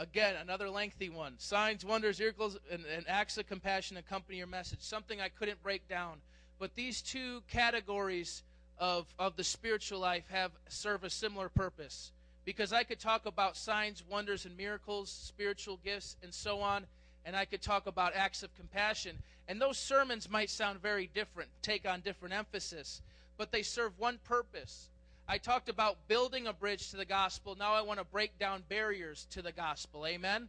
Again, 0.00 0.36
another 0.40 0.70
lengthy 0.70 1.10
one. 1.10 1.34
Signs, 1.36 1.84
wonders, 1.84 2.18
miracles, 2.20 2.56
and, 2.72 2.86
and 2.86 3.04
acts 3.06 3.36
of 3.36 3.46
compassion 3.46 3.98
accompany 3.98 4.38
your 4.38 4.46
message. 4.46 4.80
Something 4.80 5.20
I 5.20 5.28
couldn't 5.28 5.62
break 5.62 5.86
down. 5.88 6.22
But 6.58 6.74
these 6.74 7.02
two 7.02 7.42
categories 7.48 8.42
of, 8.78 9.12
of 9.18 9.36
the 9.36 9.44
spiritual 9.44 10.00
life 10.00 10.24
have 10.30 10.52
serve 10.70 11.04
a 11.04 11.10
similar 11.10 11.50
purpose. 11.50 12.12
Because 12.46 12.72
I 12.72 12.82
could 12.82 12.98
talk 12.98 13.26
about 13.26 13.58
signs, 13.58 14.02
wonders, 14.08 14.46
and 14.46 14.56
miracles, 14.56 15.10
spiritual 15.10 15.78
gifts, 15.84 16.16
and 16.22 16.32
so 16.32 16.62
on, 16.62 16.86
and 17.26 17.36
I 17.36 17.44
could 17.44 17.60
talk 17.60 17.86
about 17.86 18.16
acts 18.16 18.42
of 18.42 18.54
compassion. 18.56 19.18
And 19.48 19.60
those 19.60 19.76
sermons 19.76 20.30
might 20.30 20.48
sound 20.48 20.80
very 20.80 21.10
different, 21.12 21.50
take 21.60 21.86
on 21.86 22.00
different 22.00 22.32
emphasis, 22.32 23.02
but 23.36 23.52
they 23.52 23.62
serve 23.62 23.98
one 23.98 24.18
purpose. 24.24 24.88
I 25.30 25.38
talked 25.38 25.68
about 25.68 26.08
building 26.08 26.48
a 26.48 26.52
bridge 26.52 26.90
to 26.90 26.96
the 26.96 27.04
gospel. 27.04 27.54
Now 27.54 27.72
I 27.72 27.82
want 27.82 28.00
to 28.00 28.04
break 28.04 28.36
down 28.40 28.64
barriers 28.68 29.28
to 29.30 29.42
the 29.42 29.52
gospel. 29.52 30.04
Amen? 30.04 30.48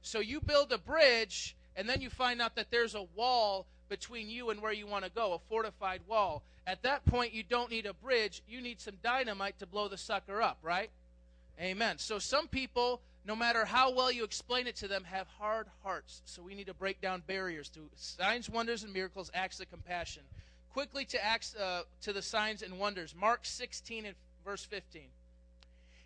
So 0.00 0.20
you 0.20 0.40
build 0.40 0.72
a 0.72 0.78
bridge, 0.78 1.54
and 1.76 1.86
then 1.86 2.00
you 2.00 2.08
find 2.08 2.40
out 2.40 2.56
that 2.56 2.70
there's 2.70 2.94
a 2.94 3.02
wall 3.14 3.66
between 3.90 4.30
you 4.30 4.48
and 4.48 4.62
where 4.62 4.72
you 4.72 4.86
want 4.86 5.04
to 5.04 5.10
go, 5.10 5.34
a 5.34 5.38
fortified 5.50 6.00
wall. 6.08 6.44
At 6.66 6.82
that 6.84 7.04
point, 7.04 7.34
you 7.34 7.42
don't 7.42 7.70
need 7.70 7.84
a 7.84 7.92
bridge. 7.92 8.42
You 8.48 8.62
need 8.62 8.80
some 8.80 8.94
dynamite 9.02 9.58
to 9.58 9.66
blow 9.66 9.88
the 9.88 9.98
sucker 9.98 10.40
up, 10.40 10.56
right? 10.62 10.88
Amen. 11.60 11.98
So 11.98 12.18
some 12.18 12.48
people 12.48 13.02
no 13.24 13.36
matter 13.36 13.64
how 13.64 13.92
well 13.92 14.10
you 14.10 14.24
explain 14.24 14.66
it 14.66 14.76
to 14.76 14.88
them, 14.88 15.04
have 15.04 15.28
hard 15.38 15.68
hearts. 15.84 16.22
So 16.24 16.42
we 16.42 16.54
need 16.54 16.66
to 16.66 16.74
break 16.74 17.00
down 17.00 17.22
barriers 17.26 17.68
through 17.68 17.88
signs, 17.94 18.50
wonders, 18.50 18.82
and 18.82 18.92
miracles, 18.92 19.30
acts 19.32 19.60
of 19.60 19.70
compassion. 19.70 20.22
Quickly 20.72 21.04
to 21.06 21.24
acts 21.24 21.54
uh, 21.54 21.82
to 22.00 22.12
the 22.12 22.22
signs 22.22 22.62
and 22.62 22.78
wonders. 22.78 23.14
Mark 23.14 23.40
16 23.44 24.06
and 24.06 24.14
verse 24.44 24.64
15. 24.64 25.02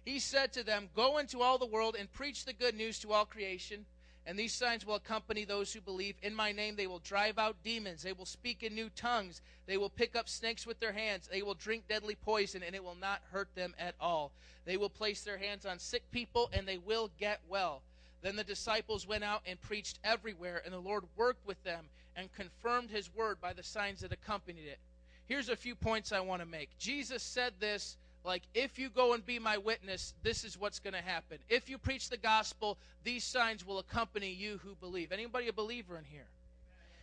He 0.05 0.19
said 0.19 0.53
to 0.53 0.63
them, 0.63 0.89
"Go 0.95 1.19
into 1.19 1.43
all 1.43 1.59
the 1.59 1.67
world 1.67 1.97
and 1.99 2.13
preach 2.13 2.45
the 2.45 2.53
good 2.53 2.75
news 2.75 2.99
to 3.01 3.13
all 3.13 3.27
creation." 3.27 3.87
And 4.27 4.37
these 4.37 4.53
signs 4.53 4.85
will 4.85 4.97
accompany 4.97 5.45
those 5.45 5.73
who 5.73 5.81
believe. 5.81 6.17
In 6.21 6.35
my 6.35 6.51
name, 6.51 6.75
they 6.75 6.89
will 6.89 6.99
drive 6.99 7.39
out 7.39 7.63
demons. 7.63 8.03
They 8.03 8.13
will 8.13 8.27
speak 8.27 8.65
in 8.65 8.75
new 8.75 8.91
tongues. 8.91 9.41
They 9.67 9.77
will 9.77 9.89
pick 9.89 10.17
up 10.17 10.29
snakes 10.29 10.67
with 10.67 10.81
their 10.81 10.93
hands. 10.93 11.29
They 11.31 11.43
will 11.43 11.55
drink 11.55 11.87
deadly 11.87 12.17
poison, 12.17 12.65
and 12.65 12.75
it 12.75 12.83
will 12.83 12.97
not 12.97 13.23
hurt 13.31 13.55
them 13.55 13.73
at 13.79 13.95
all. 14.01 14.33
They 14.65 14.77
will 14.77 14.91
place 14.91 15.23
their 15.23 15.39
hands 15.39 15.65
on 15.65 15.79
sick 15.79 16.11
people, 16.11 16.51
and 16.53 16.67
they 16.67 16.79
will 16.79 17.13
get 17.21 17.41
well. 17.49 17.83
Then 18.23 18.37
the 18.37 18.45
disciples 18.45 19.07
went 19.07 19.25
out 19.25 19.43
and 19.47 19.61
preached 19.61 19.99
everywhere, 20.03 20.63
and 20.65 20.73
the 20.73 20.79
Lord 20.79 21.05
worked 21.17 21.47
with 21.47 21.63
them 21.65 21.87
and 22.17 22.33
confirmed 22.33 22.91
his 22.91 23.15
word 23.15 23.41
by 23.41 23.53
the 23.53 23.63
signs 23.63 24.01
that 24.01 24.13
accompanied 24.13 24.67
it. 24.67 24.79
Here's 25.27 25.49
a 25.49 25.57
few 25.57 25.75
points 25.75 26.13
I 26.13 26.21
want 26.21 26.41
to 26.41 26.47
make. 26.47 26.71
Jesus 26.79 27.23
said 27.23 27.53
this 27.61 27.97
like, 28.27 28.43
if 28.55 28.77
you 28.77 28.89
go 28.89 29.13
and 29.13 29.25
be 29.25 29.39
my 29.39 29.57
witness, 29.57 30.13
this 30.25 30.43
is 30.43 30.59
what's 30.59 30.81
going 30.81 30.95
to 30.95 31.01
happen. 31.01 31.39
If 31.49 31.71
you 31.71 31.79
preach 31.79 32.11
the 32.11 32.17
gospel, 32.17 32.77
these 33.05 33.23
signs 33.23 33.65
will 33.65 33.79
accompany 33.79 34.33
you 34.33 34.59
who 34.65 34.75
believe. 34.75 35.13
Anybody 35.13 35.47
a 35.47 35.53
believer 35.53 35.97
in 35.97 36.05
here? 36.05 36.27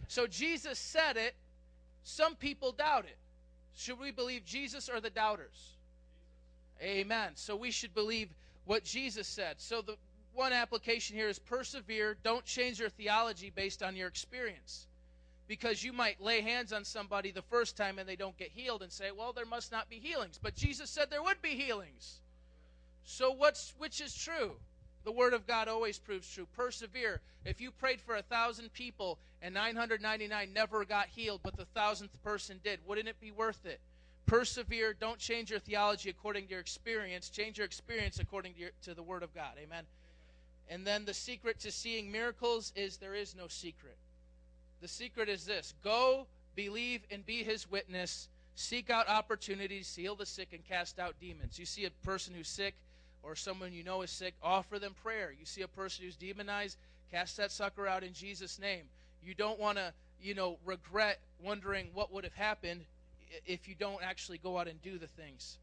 So 0.09 0.27
Jesus 0.27 0.77
said 0.77 1.15
it. 1.15 1.33
Some 2.03 2.35
people 2.35 2.73
doubt 2.73 3.05
it. 3.05 3.15
Should 3.75 3.99
we 3.99 4.11
believe 4.11 4.43
Jesus 4.43 4.89
or 4.89 4.99
the 4.99 5.09
doubters? 5.09 5.77
Amen. 6.81 7.31
So 7.35 7.55
we 7.55 7.71
should 7.71 7.93
believe 7.93 8.29
what 8.65 8.83
Jesus 8.83 9.25
said. 9.25 9.55
So 9.61 9.81
the 9.81 9.95
one 10.33 10.53
application 10.53 11.15
here 11.15 11.29
is 11.29 11.39
persevere. 11.39 12.17
Don't 12.23 12.45
change 12.45 12.79
your 12.79 12.89
theology 12.89 13.51
based 13.55 13.83
on 13.83 13.95
your 13.95 14.07
experience 14.07 14.87
because 15.47 15.83
you 15.83 15.93
might 15.93 16.21
lay 16.21 16.41
hands 16.41 16.73
on 16.73 16.85
somebody 16.85 17.31
the 17.31 17.41
first 17.41 17.75
time 17.75 17.99
and 17.99 18.07
they 18.07 18.15
don't 18.15 18.37
get 18.37 18.51
healed 18.51 18.81
and 18.81 18.91
say, 18.91 19.11
"Well, 19.11 19.33
there 19.33 19.45
must 19.45 19.71
not 19.71 19.89
be 19.89 19.99
healings." 19.99 20.39
But 20.41 20.55
Jesus 20.55 20.89
said 20.89 21.09
there 21.09 21.23
would 21.23 21.41
be 21.41 21.55
healings. 21.55 22.21
So 23.03 23.31
what's 23.31 23.73
which 23.77 24.01
is 24.01 24.15
true? 24.15 24.55
The 25.03 25.11
word 25.11 25.33
of 25.33 25.45
God 25.45 25.67
always 25.67 25.99
proves 25.99 26.31
true. 26.31 26.47
Persevere. 26.53 27.21
If 27.43 27.59
you 27.59 27.71
prayed 27.71 27.99
for 27.99 28.15
a 28.15 28.21
thousand 28.21 28.71
people 28.73 29.19
and 29.41 29.53
999 29.53 30.53
never 30.53 30.85
got 30.85 31.07
healed, 31.07 31.41
but 31.43 31.57
the 31.57 31.65
thousandth 31.65 32.21
person 32.23 32.61
did, 32.63 32.79
wouldn't 32.87 33.09
it 33.09 33.19
be 33.19 33.31
worth 33.31 33.65
it? 33.65 33.81
Persevere. 34.25 34.93
Don't 34.93 35.19
change 35.19 35.51
your 35.51 35.59
theology 35.59 36.09
according 36.09 36.45
to 36.45 36.51
your 36.51 36.61
experience. 36.61 37.29
Change 37.29 37.57
your 37.57 37.65
experience 37.65 38.19
according 38.19 38.53
to, 38.53 38.59
your, 38.59 38.71
to 38.83 38.93
the 38.93 39.03
word 39.03 39.23
of 39.23 39.35
God. 39.35 39.55
Amen. 39.61 39.83
And 40.69 40.85
then 40.87 41.05
the 41.05 41.13
secret 41.13 41.59
to 41.61 41.71
seeing 41.71 42.11
miracles 42.11 42.71
is 42.75 42.97
there 42.97 43.15
is 43.15 43.35
no 43.35 43.47
secret. 43.47 43.97
The 44.81 44.87
secret 44.87 45.29
is 45.29 45.45
this 45.45 45.73
go, 45.83 46.27
believe, 46.55 47.01
and 47.11 47.25
be 47.25 47.43
his 47.43 47.69
witness. 47.69 48.29
Seek 48.55 48.89
out 48.89 49.07
opportunities, 49.07 49.95
heal 49.95 50.15
the 50.15 50.25
sick, 50.25 50.49
and 50.51 50.63
cast 50.63 50.99
out 50.99 51.15
demons. 51.19 51.57
You 51.57 51.65
see 51.65 51.85
a 51.85 51.89
person 52.05 52.33
who's 52.35 52.47
sick 52.47 52.75
or 53.23 53.35
someone 53.35 53.73
you 53.73 53.83
know 53.83 54.01
is 54.01 54.11
sick, 54.11 54.35
offer 54.43 54.77
them 54.77 54.93
prayer. 55.01 55.33
You 55.37 55.45
see 55.45 55.61
a 55.61 55.67
person 55.67 56.05
who's 56.05 56.15
demonized, 56.15 56.77
cast 57.11 57.37
that 57.37 57.51
sucker 57.51 57.87
out 57.87 58.03
in 58.03 58.13
Jesus' 58.13 58.59
name. 58.59 58.83
You 59.23 59.33
don't 59.33 59.59
want 59.59 59.77
to, 59.77 59.93
you 60.21 60.35
know, 60.35 60.57
regret 60.65 61.19
wondering 61.41 61.87
what 61.93 62.11
would 62.11 62.25
have 62.25 62.35
happened 62.35 62.81
if 63.45 63.67
you 63.67 63.75
don't 63.75 64.03
actually 64.03 64.37
go 64.37 64.57
out 64.57 64.67
and 64.67 64.81
do 64.81 64.97
the 64.97 65.07
things. 65.07 65.57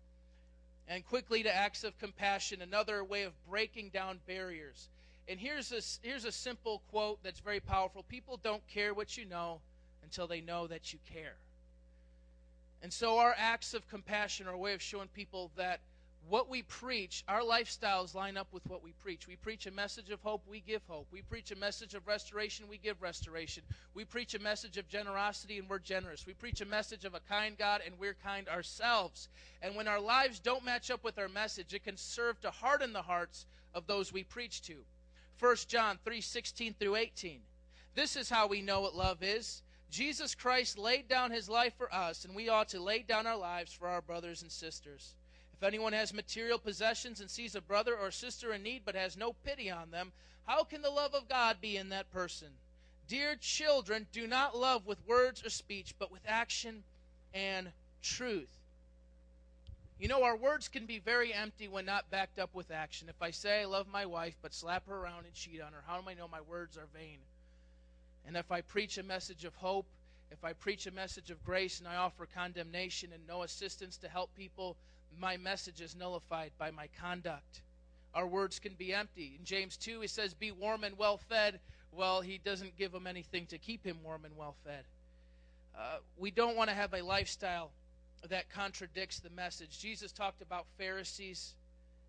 And 0.88 1.06
quickly 1.06 1.42
to 1.44 1.54
acts 1.54 1.84
of 1.84 1.98
compassion, 1.98 2.62
another 2.62 3.04
way 3.04 3.22
of 3.22 3.32
breaking 3.48 3.90
down 3.90 4.18
barriers. 4.26 4.88
And 5.28 5.38
here's 5.38 5.70
a, 5.70 5.80
here's 6.06 6.24
a 6.24 6.32
simple 6.32 6.82
quote 6.90 7.22
that's 7.22 7.40
very 7.40 7.60
powerful 7.60 8.02
People 8.02 8.38
don't 8.42 8.66
care 8.66 8.92
what 8.92 9.16
you 9.16 9.24
know 9.24 9.60
until 10.02 10.26
they 10.26 10.40
know 10.40 10.66
that 10.66 10.92
you 10.92 10.98
care. 11.12 11.36
And 12.82 12.92
so, 12.92 13.18
our 13.18 13.34
acts 13.36 13.74
of 13.74 13.86
compassion 13.88 14.48
are 14.48 14.54
a 14.54 14.58
way 14.58 14.72
of 14.72 14.82
showing 14.82 15.08
people 15.08 15.50
that 15.56 15.80
what 16.28 16.48
we 16.48 16.62
preach, 16.62 17.24
our 17.26 17.40
lifestyles 17.40 18.14
line 18.14 18.36
up 18.36 18.46
with 18.52 18.64
what 18.66 18.84
we 18.84 18.92
preach. 18.92 19.26
We 19.26 19.36
preach 19.36 19.66
a 19.66 19.70
message 19.70 20.10
of 20.10 20.20
hope, 20.20 20.42
we 20.46 20.60
give 20.60 20.82
hope. 20.86 21.08
We 21.10 21.22
preach 21.22 21.50
a 21.50 21.56
message 21.56 21.94
of 21.94 22.06
restoration, 22.06 22.68
we 22.68 22.78
give 22.78 23.02
restoration. 23.02 23.64
We 23.94 24.04
preach 24.04 24.34
a 24.34 24.38
message 24.38 24.76
of 24.76 24.88
generosity, 24.88 25.58
and 25.58 25.68
we're 25.68 25.78
generous. 25.78 26.26
We 26.26 26.34
preach 26.34 26.60
a 26.60 26.66
message 26.66 27.04
of 27.04 27.14
a 27.14 27.20
kind 27.20 27.58
God, 27.58 27.82
and 27.84 27.98
we're 27.98 28.14
kind 28.14 28.48
ourselves. 28.48 29.28
And 29.62 29.74
when 29.74 29.88
our 29.88 30.00
lives 30.00 30.38
don't 30.38 30.64
match 30.64 30.90
up 30.90 31.02
with 31.02 31.18
our 31.18 31.28
message, 31.28 31.74
it 31.74 31.84
can 31.84 31.96
serve 31.96 32.40
to 32.42 32.50
harden 32.50 32.92
the 32.92 33.02
hearts 33.02 33.46
of 33.74 33.86
those 33.86 34.12
we 34.12 34.22
preach 34.22 34.62
to. 34.62 34.76
1 35.40 35.56
John 35.68 35.98
3 36.04 36.20
16 36.20 36.74
through 36.78 36.96
18. 36.96 37.40
This 37.94 38.14
is 38.14 38.30
how 38.30 38.46
we 38.46 38.62
know 38.62 38.82
what 38.82 38.94
love 38.94 39.22
is. 39.22 39.62
Jesus 39.90 40.36
Christ 40.36 40.78
laid 40.78 41.08
down 41.08 41.32
his 41.32 41.48
life 41.48 41.74
for 41.76 41.92
us, 41.92 42.24
and 42.24 42.36
we 42.36 42.48
ought 42.48 42.68
to 42.68 42.80
lay 42.80 43.00
down 43.00 43.26
our 43.26 43.36
lives 43.36 43.72
for 43.72 43.88
our 43.88 44.00
brothers 44.00 44.42
and 44.42 44.52
sisters. 44.52 45.14
If 45.60 45.66
anyone 45.66 45.92
has 45.92 46.14
material 46.14 46.58
possessions 46.58 47.20
and 47.20 47.30
sees 47.30 47.54
a 47.54 47.60
brother 47.60 47.94
or 47.94 48.10
sister 48.10 48.54
in 48.54 48.62
need 48.62 48.80
but 48.86 48.94
has 48.94 49.14
no 49.14 49.34
pity 49.44 49.70
on 49.70 49.90
them, 49.90 50.10
how 50.46 50.64
can 50.64 50.80
the 50.80 50.88
love 50.88 51.14
of 51.14 51.28
God 51.28 51.60
be 51.60 51.76
in 51.76 51.90
that 51.90 52.10
person? 52.10 52.48
Dear 53.08 53.36
children, 53.36 54.06
do 54.10 54.26
not 54.26 54.56
love 54.56 54.86
with 54.86 55.06
words 55.06 55.44
or 55.44 55.50
speech, 55.50 55.94
but 55.98 56.10
with 56.10 56.22
action 56.26 56.82
and 57.34 57.72
truth. 58.00 58.48
You 59.98 60.08
know, 60.08 60.22
our 60.22 60.36
words 60.36 60.68
can 60.68 60.86
be 60.86 60.98
very 60.98 61.34
empty 61.34 61.68
when 61.68 61.84
not 61.84 62.10
backed 62.10 62.38
up 62.38 62.54
with 62.54 62.70
action. 62.70 63.10
If 63.10 63.20
I 63.20 63.30
say 63.30 63.60
I 63.60 63.66
love 63.66 63.86
my 63.86 64.06
wife 64.06 64.36
but 64.40 64.54
slap 64.54 64.88
her 64.88 64.96
around 64.96 65.26
and 65.26 65.34
cheat 65.34 65.60
on 65.60 65.74
her, 65.74 65.84
how 65.86 66.00
do 66.00 66.08
I 66.08 66.14
know 66.14 66.26
my 66.26 66.40
words 66.40 66.78
are 66.78 66.88
vain? 66.94 67.18
And 68.26 68.34
if 68.34 68.50
I 68.50 68.62
preach 68.62 68.96
a 68.96 69.02
message 69.02 69.44
of 69.44 69.54
hope, 69.56 69.84
if 70.30 70.44
I 70.44 70.52
preach 70.52 70.86
a 70.86 70.92
message 70.92 71.30
of 71.30 71.44
grace 71.44 71.78
and 71.78 71.88
I 71.88 71.96
offer 71.96 72.26
condemnation 72.26 73.10
and 73.12 73.26
no 73.26 73.42
assistance 73.42 73.96
to 73.98 74.08
help 74.08 74.34
people, 74.34 74.76
my 75.18 75.36
message 75.36 75.80
is 75.80 75.96
nullified 75.96 76.52
by 76.58 76.70
my 76.70 76.88
conduct. 77.00 77.62
Our 78.14 78.26
words 78.26 78.58
can 78.58 78.74
be 78.74 78.92
empty. 78.92 79.36
In 79.38 79.44
James 79.44 79.76
2, 79.76 80.00
he 80.00 80.06
says, 80.06 80.34
Be 80.34 80.50
warm 80.50 80.84
and 80.84 80.96
well 80.98 81.18
fed. 81.18 81.60
Well, 81.92 82.20
he 82.20 82.38
doesn't 82.38 82.76
give 82.76 82.92
them 82.92 83.06
anything 83.06 83.46
to 83.46 83.58
keep 83.58 83.84
him 83.84 83.98
warm 84.02 84.24
and 84.24 84.36
well 84.36 84.56
fed. 84.64 84.84
Uh, 85.76 85.98
we 86.16 86.30
don't 86.30 86.56
want 86.56 86.70
to 86.70 86.76
have 86.76 86.94
a 86.94 87.02
lifestyle 87.02 87.70
that 88.28 88.50
contradicts 88.50 89.20
the 89.20 89.30
message. 89.30 89.78
Jesus 89.78 90.12
talked 90.12 90.42
about 90.42 90.66
Pharisees 90.78 91.54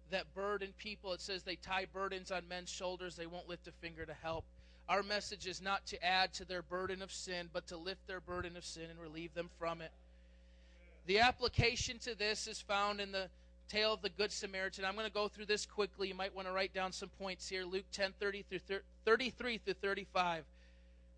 that 0.09 0.33
burden 0.33 0.73
people. 0.77 1.13
It 1.13 1.21
says 1.21 1.43
they 1.43 1.55
tie 1.55 1.85
burdens 1.91 2.31
on 2.31 2.47
men's 2.47 2.69
shoulders, 2.69 3.15
they 3.15 3.27
won't 3.27 3.47
lift 3.47 3.67
a 3.67 3.71
finger 3.71 4.05
to 4.05 4.13
help. 4.13 4.45
Our 4.89 5.03
message 5.03 5.47
is 5.47 5.61
not 5.61 5.85
to 5.87 6.05
add 6.05 6.33
to 6.33 6.45
their 6.45 6.61
burden 6.61 7.01
of 7.01 7.11
sin, 7.11 7.49
but 7.53 7.67
to 7.67 7.77
lift 7.77 8.07
their 8.07 8.19
burden 8.19 8.57
of 8.57 8.65
sin 8.65 8.89
and 8.89 8.99
relieve 8.99 9.33
them 9.33 9.49
from 9.57 9.81
it. 9.81 9.91
The 11.07 11.19
application 11.19 11.97
to 11.99 12.15
this 12.15 12.47
is 12.47 12.61
found 12.61 12.99
in 12.99 13.11
the 13.11 13.27
tale 13.69 13.93
of 13.93 14.01
the 14.01 14.09
Good 14.09 14.31
Samaritan. 14.31 14.83
I'm 14.83 14.95
going 14.95 15.07
to 15.07 15.13
go 15.13 15.27
through 15.27 15.45
this 15.45 15.65
quickly. 15.65 16.09
You 16.09 16.15
might 16.15 16.35
want 16.35 16.47
to 16.47 16.53
write 16.53 16.73
down 16.73 16.91
some 16.91 17.09
points 17.19 17.47
here. 17.47 17.63
Luke 17.63 17.85
10 17.93 18.13
30 18.19 18.43
through 18.49 18.79
33 19.05 19.57
through 19.59 19.73
35. 19.75 20.43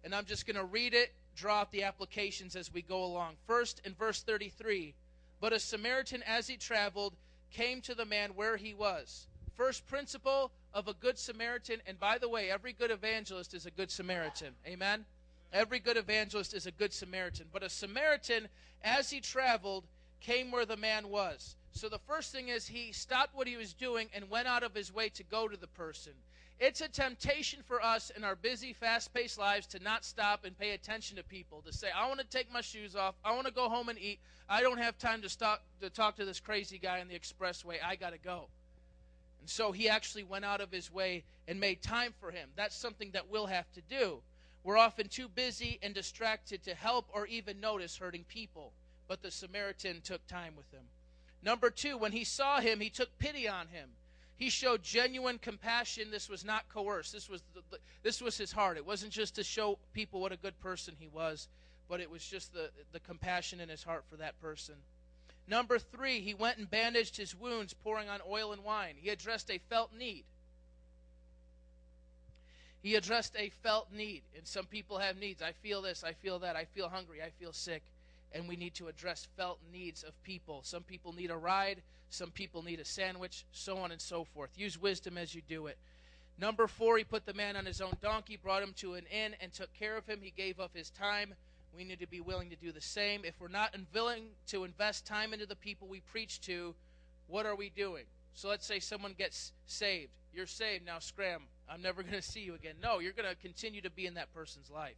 And 0.04 0.14
I'm 0.14 0.26
just 0.26 0.46
going 0.46 0.58
to 0.58 0.66
read 0.66 0.94
it 0.94 1.14
draw 1.36 1.62
out 1.62 1.72
the 1.72 1.84
applications 1.84 2.56
as 2.56 2.74
we 2.74 2.82
go 2.82 3.04
along. 3.04 3.36
First, 3.48 3.82
in 3.86 3.94
verse 3.94 4.22
33, 4.22 4.94
but 5.42 5.54
a 5.54 5.60
Samaritan, 5.60 6.24
as 6.24 6.48
he 6.48 6.58
traveled, 6.58 7.14
came 7.52 7.82
to 7.82 7.96
the 7.96 8.06
man 8.06 8.32
where 8.32 8.58
he 8.58 8.74
was. 8.74 9.28
First 9.56 9.86
principle 9.88 10.52
of 10.74 10.88
a 10.88 10.94
good 10.94 11.18
Samaritan, 11.18 11.82
and 11.86 12.00
by 12.00 12.18
the 12.18 12.30
way, 12.30 12.50
every 12.50 12.74
good 12.74 12.92
evangelist 12.92 13.54
is 13.54 13.66
a 13.66 13.72
good 13.72 13.92
Samaritan. 13.92 14.54
Amen? 14.68 15.06
Every 15.52 15.80
good 15.80 15.98
evangelist 15.98 16.56
is 16.56 16.66
a 16.66 16.72
good 16.72 16.92
Samaritan. 16.92 17.46
But 17.54 17.62
a 17.62 17.70
Samaritan, 17.70 18.48
as 18.84 19.12
he 19.12 19.22
traveled, 19.22 19.86
came 20.20 20.52
where 20.52 20.66
the 20.66 20.78
man 20.78 21.10
was. 21.10 21.56
So 21.74 21.90
the 21.90 22.00
first 22.00 22.32
thing 22.32 22.50
is 22.50 22.68
he 22.68 22.92
stopped 22.92 23.36
what 23.36 23.48
he 23.48 23.58
was 23.58 23.74
doing 23.74 24.08
and 24.14 24.30
went 24.30 24.48
out 24.48 24.64
of 24.64 24.74
his 24.74 24.94
way 24.94 25.10
to 25.10 25.24
go 25.24 25.48
to 25.48 25.58
the 25.58 25.68
person. 25.68 26.14
It's 26.60 26.82
a 26.82 26.88
temptation 26.88 27.62
for 27.68 27.84
us 27.84 28.12
in 28.16 28.24
our 28.24 28.36
busy, 28.36 28.74
fast 28.74 29.14
paced 29.14 29.38
lives 29.38 29.68
to 29.68 29.80
not 29.80 30.06
stop 30.06 30.46
and 30.46 30.58
pay 30.58 30.72
attention 30.72 31.18
to 31.18 31.24
people, 31.24 31.62
to 31.64 31.74
say, 31.74 31.90
I 31.96 32.08
want 32.08 32.20
to 32.20 32.26
take 32.26 32.52
my 32.52 32.62
shoes 32.62 32.96
off. 32.96 33.16
I 33.26 33.34
want 33.34 33.48
to 33.48 33.54
go 33.54 33.70
home 33.70 33.90
and 33.90 34.00
eat. 34.00 34.20
I 34.48 34.62
don't 34.62 34.78
have 34.78 34.98
time 34.98 35.22
to, 35.24 35.30
stop, 35.30 35.64
to 35.82 35.90
talk 35.90 36.16
to 36.18 36.26
this 36.26 36.40
crazy 36.40 36.78
guy 36.78 37.02
on 37.02 37.08
the 37.08 37.20
expressway. 37.20 37.76
I 37.84 37.96
got 37.96 38.14
to 38.14 38.20
go. 38.20 38.48
And 39.44 39.50
so 39.50 39.74
he 39.74 39.90
actually 39.90 40.24
went 40.24 40.46
out 40.46 40.62
of 40.62 40.72
his 40.72 40.90
way 40.90 41.26
and 41.50 41.60
made 41.60 41.82
time 41.82 42.14
for 42.22 42.32
him. 42.32 42.48
That's 42.56 42.78
something 42.78 43.12
that 43.12 43.30
we'll 43.30 43.48
have 43.48 43.70
to 43.74 43.82
do. 43.82 44.22
We're 44.64 44.78
often 44.78 45.10
too 45.10 45.28
busy 45.28 45.80
and 45.84 45.94
distracted 45.94 46.64
to 46.64 46.74
help 46.74 47.10
or 47.14 47.28
even 47.28 47.60
notice 47.60 47.98
hurting 47.98 48.24
people. 48.24 48.72
But 49.10 49.22
the 49.22 49.32
Samaritan 49.32 50.00
took 50.00 50.26
time 50.28 50.54
with 50.56 50.72
him. 50.72 50.84
Number 51.44 51.70
two, 51.70 51.98
when 51.98 52.14
he 52.14 52.24
saw 52.24 52.62
him, 52.62 52.80
he 52.80 52.90
took 52.90 53.20
pity 53.20 53.46
on 53.46 53.68
him. 53.68 53.90
He 54.38 54.50
showed 54.50 54.82
genuine 54.82 55.40
compassion. 55.40 56.10
This 56.10 56.30
was 56.30 56.46
not 56.46 56.70
coerced. 56.70 57.12
This 57.12 57.28
was 57.28 57.44
the, 57.54 57.80
this 58.02 58.22
was 58.22 58.38
his 58.38 58.54
heart. 58.54 58.78
It 58.78 58.86
wasn't 58.86 59.12
just 59.12 59.36
to 59.36 59.44
show 59.44 59.78
people 59.92 60.22
what 60.22 60.32
a 60.32 60.38
good 60.38 60.58
person 60.62 60.96
he 60.98 61.10
was, 61.10 61.50
but 61.90 62.00
it 62.00 62.10
was 62.10 62.26
just 62.26 62.54
the, 62.54 62.70
the 62.94 63.02
compassion 63.02 63.60
in 63.60 63.68
his 63.68 63.84
heart 63.84 64.06
for 64.10 64.16
that 64.16 64.40
person. 64.40 64.76
Number 65.48 65.78
three, 65.78 66.22
he 66.22 66.34
went 66.34 66.58
and 66.58 66.70
bandaged 66.70 67.18
his 67.18 67.36
wounds, 67.36 67.74
pouring 67.74 68.10
on 68.10 68.22
oil 68.28 68.54
and 68.54 68.64
wine. 68.64 68.96
He 68.98 69.10
addressed 69.10 69.52
a 69.52 69.60
felt 69.70 69.92
need. 69.98 70.24
He 72.82 72.96
addressed 72.96 73.36
a 73.38 73.50
felt 73.62 73.92
need. 73.92 74.22
And 74.38 74.48
some 74.48 74.66
people 74.66 75.00
have 75.00 75.18
needs. 75.18 75.42
I 75.42 75.52
feel 75.52 75.82
this, 75.82 76.04
I 76.04 76.14
feel 76.14 76.40
that, 76.40 76.56
I 76.56 76.66
feel 76.66 76.90
hungry, 76.90 77.22
I 77.22 77.30
feel 77.40 77.54
sick. 77.54 77.84
And 78.34 78.48
we 78.48 78.56
need 78.56 78.74
to 78.76 78.88
address 78.88 79.28
felt 79.38 79.60
needs 79.72 80.04
of 80.04 80.22
people. 80.24 80.62
Some 80.64 80.84
people 80.84 81.14
need 81.14 81.30
a 81.30 81.38
ride, 81.38 81.82
some 82.10 82.32
people 82.32 82.64
need 82.64 82.80
a 82.80 82.86
sandwich, 82.86 83.46
so 83.52 83.78
on 83.78 83.92
and 83.92 84.02
so 84.02 84.24
forth. 84.24 84.50
Use 84.56 84.82
wisdom 84.82 85.18
as 85.18 85.36
you 85.36 85.42
do 85.48 85.68
it. 85.68 85.78
Number 86.40 86.68
four, 86.68 86.98
he 86.98 87.04
put 87.04 87.26
the 87.26 87.34
man 87.34 87.56
on 87.56 87.66
his 87.66 87.80
own 87.80 87.94
donkey, 88.02 88.38
brought 88.38 88.64
him 88.64 88.74
to 88.78 88.96
an 88.96 89.06
inn, 89.12 89.36
and 89.40 89.54
took 89.54 89.72
care 89.74 89.98
of 89.98 90.08
him. 90.08 90.20
He 90.22 90.32
gave 90.36 90.60
up 90.60 90.76
his 90.76 90.90
time. 90.90 91.36
We 91.76 91.84
need 91.84 92.00
to 92.00 92.08
be 92.08 92.22
willing 92.22 92.50
to 92.50 92.56
do 92.56 92.72
the 92.72 92.82
same. 92.82 93.22
If 93.26 93.40
we're 93.40 93.48
not 93.48 93.76
willing 93.94 94.26
to 94.48 94.64
invest 94.64 95.06
time 95.06 95.34
into 95.34 95.46
the 95.46 95.56
people 95.56 95.88
we 95.88 96.02
preach 96.02 96.40
to, 96.42 96.76
what 97.28 97.46
are 97.46 97.56
we 97.56 97.70
doing? 97.70 98.04
So 98.36 98.50
let's 98.50 98.66
say 98.66 98.80
someone 98.80 99.16
gets 99.18 99.54
saved. 99.66 100.12
You're 100.34 100.48
saved, 100.48 100.86
now 100.86 101.00
scram. 101.00 101.42
I'm 101.70 101.82
never 101.82 102.02
going 102.04 102.14
to 102.14 102.22
see 102.22 102.42
you 102.42 102.56
again. 102.56 102.76
No, 102.82 103.00
you're 103.00 103.14
going 103.14 103.30
to 103.30 103.36
continue 103.36 103.82
to 103.82 103.90
be 103.90 104.06
in 104.06 104.14
that 104.16 104.34
person's 104.34 104.70
life. 104.70 104.96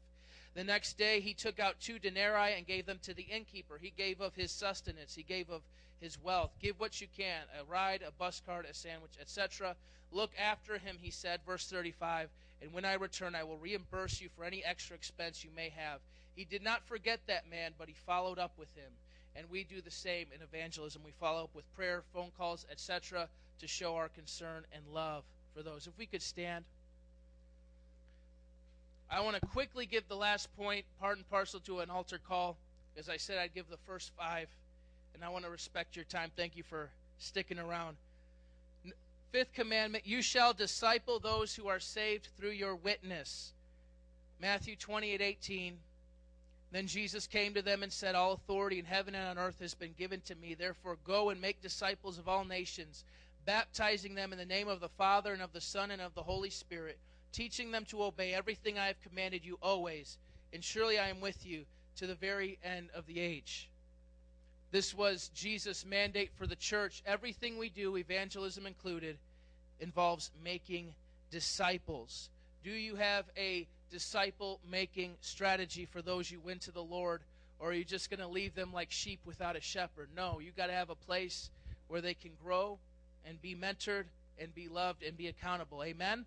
The 0.55 0.63
next 0.63 0.97
day, 0.97 1.19
he 1.19 1.33
took 1.33 1.59
out 1.59 1.81
two 1.81 1.99
denarii 1.99 2.53
and 2.55 2.65
gave 2.65 2.85
them 2.85 2.99
to 3.03 3.13
the 3.13 3.23
innkeeper. 3.23 3.77
He 3.81 3.91
gave 3.95 4.21
of 4.21 4.35
his 4.35 4.51
sustenance, 4.51 5.13
he 5.13 5.23
gave 5.23 5.49
of 5.49 5.61
his 5.99 6.21
wealth. 6.21 6.51
Give 6.61 6.79
what 6.79 7.01
you 7.01 7.07
can 7.15 7.43
a 7.59 7.63
ride, 7.65 8.01
a 8.07 8.11
bus 8.11 8.41
card, 8.45 8.65
a 8.69 8.73
sandwich, 8.73 9.13
etc. 9.19 9.75
Look 10.11 10.31
after 10.41 10.77
him, 10.77 10.97
he 11.01 11.11
said, 11.11 11.41
verse 11.45 11.67
35, 11.67 12.29
and 12.65 12.73
when 12.73 12.83
I 12.83 12.95
return, 12.95 13.35
I 13.35 13.43
will 13.43 13.59
reimburse 13.59 14.19
you 14.19 14.29
for 14.35 14.43
any 14.43 14.65
extra 14.65 14.95
expense 14.95 15.43
you 15.43 15.51
may 15.55 15.69
have. 15.77 15.99
He 16.35 16.45
did 16.45 16.63
not 16.63 16.83
forget 16.83 17.19
that 17.27 17.47
man, 17.47 17.73
but 17.77 17.87
he 17.87 17.93
followed 18.07 18.39
up 18.39 18.53
with 18.57 18.75
him. 18.75 18.91
And 19.35 19.47
we 19.51 19.63
do 19.63 19.81
the 19.81 19.91
same 19.91 20.25
in 20.33 20.41
evangelism. 20.41 21.03
We 21.05 21.11
follow 21.11 21.43
up 21.43 21.51
with 21.53 21.71
prayer, 21.75 22.01
phone 22.11 22.31
calls, 22.35 22.65
etc., 22.71 23.29
to 23.59 23.67
show 23.67 23.95
our 23.95 24.09
concern 24.09 24.63
and 24.73 24.83
love 24.91 25.23
for 25.55 25.61
those. 25.61 25.85
If 25.85 25.95
we 25.99 26.07
could 26.07 26.23
stand. 26.23 26.65
I 29.11 29.21
want 29.21 29.35
to 29.39 29.45
quickly 29.45 29.85
give 29.85 30.07
the 30.07 30.15
last 30.15 30.49
point, 30.57 30.85
part 30.99 31.17
and 31.17 31.29
parcel 31.29 31.59
to 31.61 31.81
an 31.81 31.91
altar 31.91 32.17
call. 32.17 32.57
As 32.97 33.09
I 33.09 33.17
said, 33.17 33.37
I'd 33.37 33.53
give 33.53 33.69
the 33.69 33.77
first 33.85 34.11
five, 34.17 34.47
and 35.13 35.23
I 35.23 35.29
want 35.29 35.45
to 35.45 35.51
respect 35.51 35.95
your 35.95 36.05
time. 36.05 36.31
Thank 36.35 36.57
you 36.57 36.63
for 36.63 36.89
sticking 37.19 37.59
around. 37.59 37.97
Fifth 39.35 39.51
commandment 39.51 40.07
You 40.07 40.21
shall 40.21 40.53
disciple 40.53 41.19
those 41.19 41.53
who 41.53 41.67
are 41.67 41.81
saved 41.81 42.29
through 42.37 42.51
your 42.51 42.73
witness. 42.73 43.51
Matthew 44.39 44.77
28 44.77 45.19
18. 45.19 45.77
Then 46.71 46.87
Jesus 46.87 47.27
came 47.27 47.53
to 47.53 47.61
them 47.61 47.83
and 47.83 47.91
said, 47.91 48.15
All 48.15 48.31
authority 48.31 48.79
in 48.79 48.85
heaven 48.85 49.13
and 49.13 49.27
on 49.27 49.37
earth 49.37 49.59
has 49.59 49.73
been 49.73 49.91
given 49.91 50.21
to 50.21 50.35
me. 50.35 50.53
Therefore, 50.53 50.97
go 51.03 51.31
and 51.31 51.41
make 51.41 51.61
disciples 51.61 52.17
of 52.17 52.29
all 52.29 52.45
nations 52.45 53.03
baptizing 53.45 54.15
them 54.15 54.31
in 54.31 54.39
the 54.39 54.45
name 54.45 54.69
of 54.69 54.79
the 54.79 54.87
Father 54.87 55.33
and 55.33 55.41
of 55.41 55.51
the 55.51 55.59
Son 55.59 55.91
and 55.91 56.01
of 56.01 56.15
the 56.15 56.23
Holy 56.23 56.49
Spirit, 56.49 56.97
teaching 57.33 57.71
them 57.71 57.83
to 57.89 58.03
obey 58.03 58.33
everything 58.33 58.79
I 58.79 58.87
have 58.87 59.01
commanded 59.01 59.43
you 59.43 59.57
always. 59.61 60.17
And 60.53 60.63
surely 60.63 60.97
I 60.97 61.09
am 61.09 61.19
with 61.19 61.45
you 61.45 61.65
to 61.97 62.07
the 62.07 62.15
very 62.15 62.57
end 62.63 62.87
of 62.95 63.05
the 63.05 63.19
age. 63.19 63.69
This 64.75 64.93
was 64.93 65.31
Jesus' 65.33 65.85
mandate 65.85 66.31
for 66.37 66.45
the 66.45 66.57
church. 66.57 67.01
Everything 67.05 67.57
we 67.57 67.69
do, 67.69 67.95
evangelism 67.95 68.65
included, 68.65 69.17
involves 69.79 70.31
making 70.43 70.93
disciples. 71.31 72.27
Do 72.61 72.71
you 72.71 72.97
have 72.97 73.23
a 73.37 73.67
disciple 73.89 74.59
making 74.69 75.13
strategy 75.21 75.85
for 75.85 76.01
those 76.01 76.29
you 76.29 76.41
win 76.41 76.59
to 76.59 76.73
the 76.73 76.83
Lord? 76.83 77.21
Or 77.57 77.69
are 77.69 77.73
you 77.73 77.85
just 77.85 78.09
going 78.09 78.19
to 78.19 78.27
leave 78.27 78.53
them 78.53 78.73
like 78.73 78.91
sheep 78.91 79.21
without 79.23 79.55
a 79.55 79.61
shepherd? 79.61 80.09
No, 80.13 80.41
you 80.41 80.51
got 80.51 80.67
to 80.67 80.73
have 80.73 80.89
a 80.89 80.95
place 80.95 81.51
where 81.87 82.01
they 82.01 82.13
can 82.13 82.31
grow 82.43 82.77
and 83.25 83.41
be 83.41 83.55
mentored 83.55 84.03
and 84.37 84.53
be 84.53 84.67
loved 84.67 85.03
and 85.03 85.15
be 85.15 85.27
accountable. 85.27 85.85
Amen? 85.85 86.25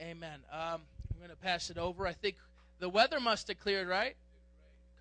Amen. 0.00 0.38
Um, 0.50 0.80
I'm 1.10 1.18
going 1.18 1.28
to 1.28 1.36
pass 1.36 1.68
it 1.68 1.76
over. 1.76 2.06
I 2.06 2.14
think 2.14 2.36
the 2.78 2.88
weather 2.88 3.20
must 3.20 3.48
have 3.48 3.60
cleared, 3.60 3.86
right? 3.86 4.16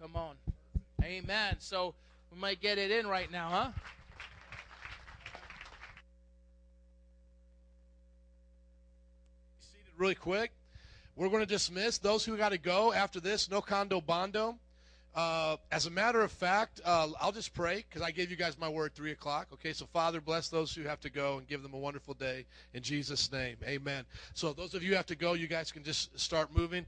Come 0.02 0.18
on. 0.18 0.36
Amen. 1.02 1.56
So 1.60 1.96
we 2.34 2.40
might 2.40 2.62
get 2.62 2.78
it 2.78 2.90
in 2.90 3.06
right 3.06 3.32
now, 3.32 3.50
huh? 3.50 3.72
Seated 9.60 9.94
really 9.98 10.16
quick. 10.16 10.52
We're 11.16 11.30
going 11.30 11.42
to 11.42 11.46
dismiss 11.46 12.00
those 12.00 12.26
who 12.26 12.36
got 12.38 12.50
to 12.50 12.58
go 12.58 12.92
after 12.92 13.20
this. 13.20 13.52
No 13.52 13.62
condo 13.62 14.02
bondo. 14.02 14.58
Uh, 15.16 15.58
as 15.72 15.86
a 15.86 15.92
matter 15.92 16.22
of 16.22 16.32
fact, 16.32 16.82
uh, 16.84 17.08
I'll 17.22 17.32
just 17.32 17.54
pray 17.54 17.86
because 17.88 18.02
I 18.02 18.10
gave 18.10 18.32
you 18.32 18.36
guys 18.36 18.58
my 18.58 18.68
word, 18.68 18.96
3 18.96 19.12
o'clock. 19.12 19.50
Okay, 19.54 19.72
so 19.72 19.86
Father, 19.86 20.20
bless 20.20 20.50
those 20.50 20.74
who 20.74 20.82
have 20.84 21.00
to 21.02 21.12
go 21.12 21.38
and 21.38 21.48
give 21.48 21.62
them 21.62 21.76
a 21.76 21.78
wonderful 21.78 22.16
day 22.16 22.48
in 22.74 22.82
Jesus' 22.82 23.32
name. 23.32 23.58
Amen. 23.64 24.06
So, 24.34 24.54
those 24.54 24.74
of 24.74 24.82
you 24.82 24.96
have 24.96 25.06
to 25.06 25.16
go, 25.16 25.34
you 25.34 25.46
guys 25.46 25.72
can 25.72 25.84
just 25.84 26.20
start 26.20 26.50
moving. 26.52 26.82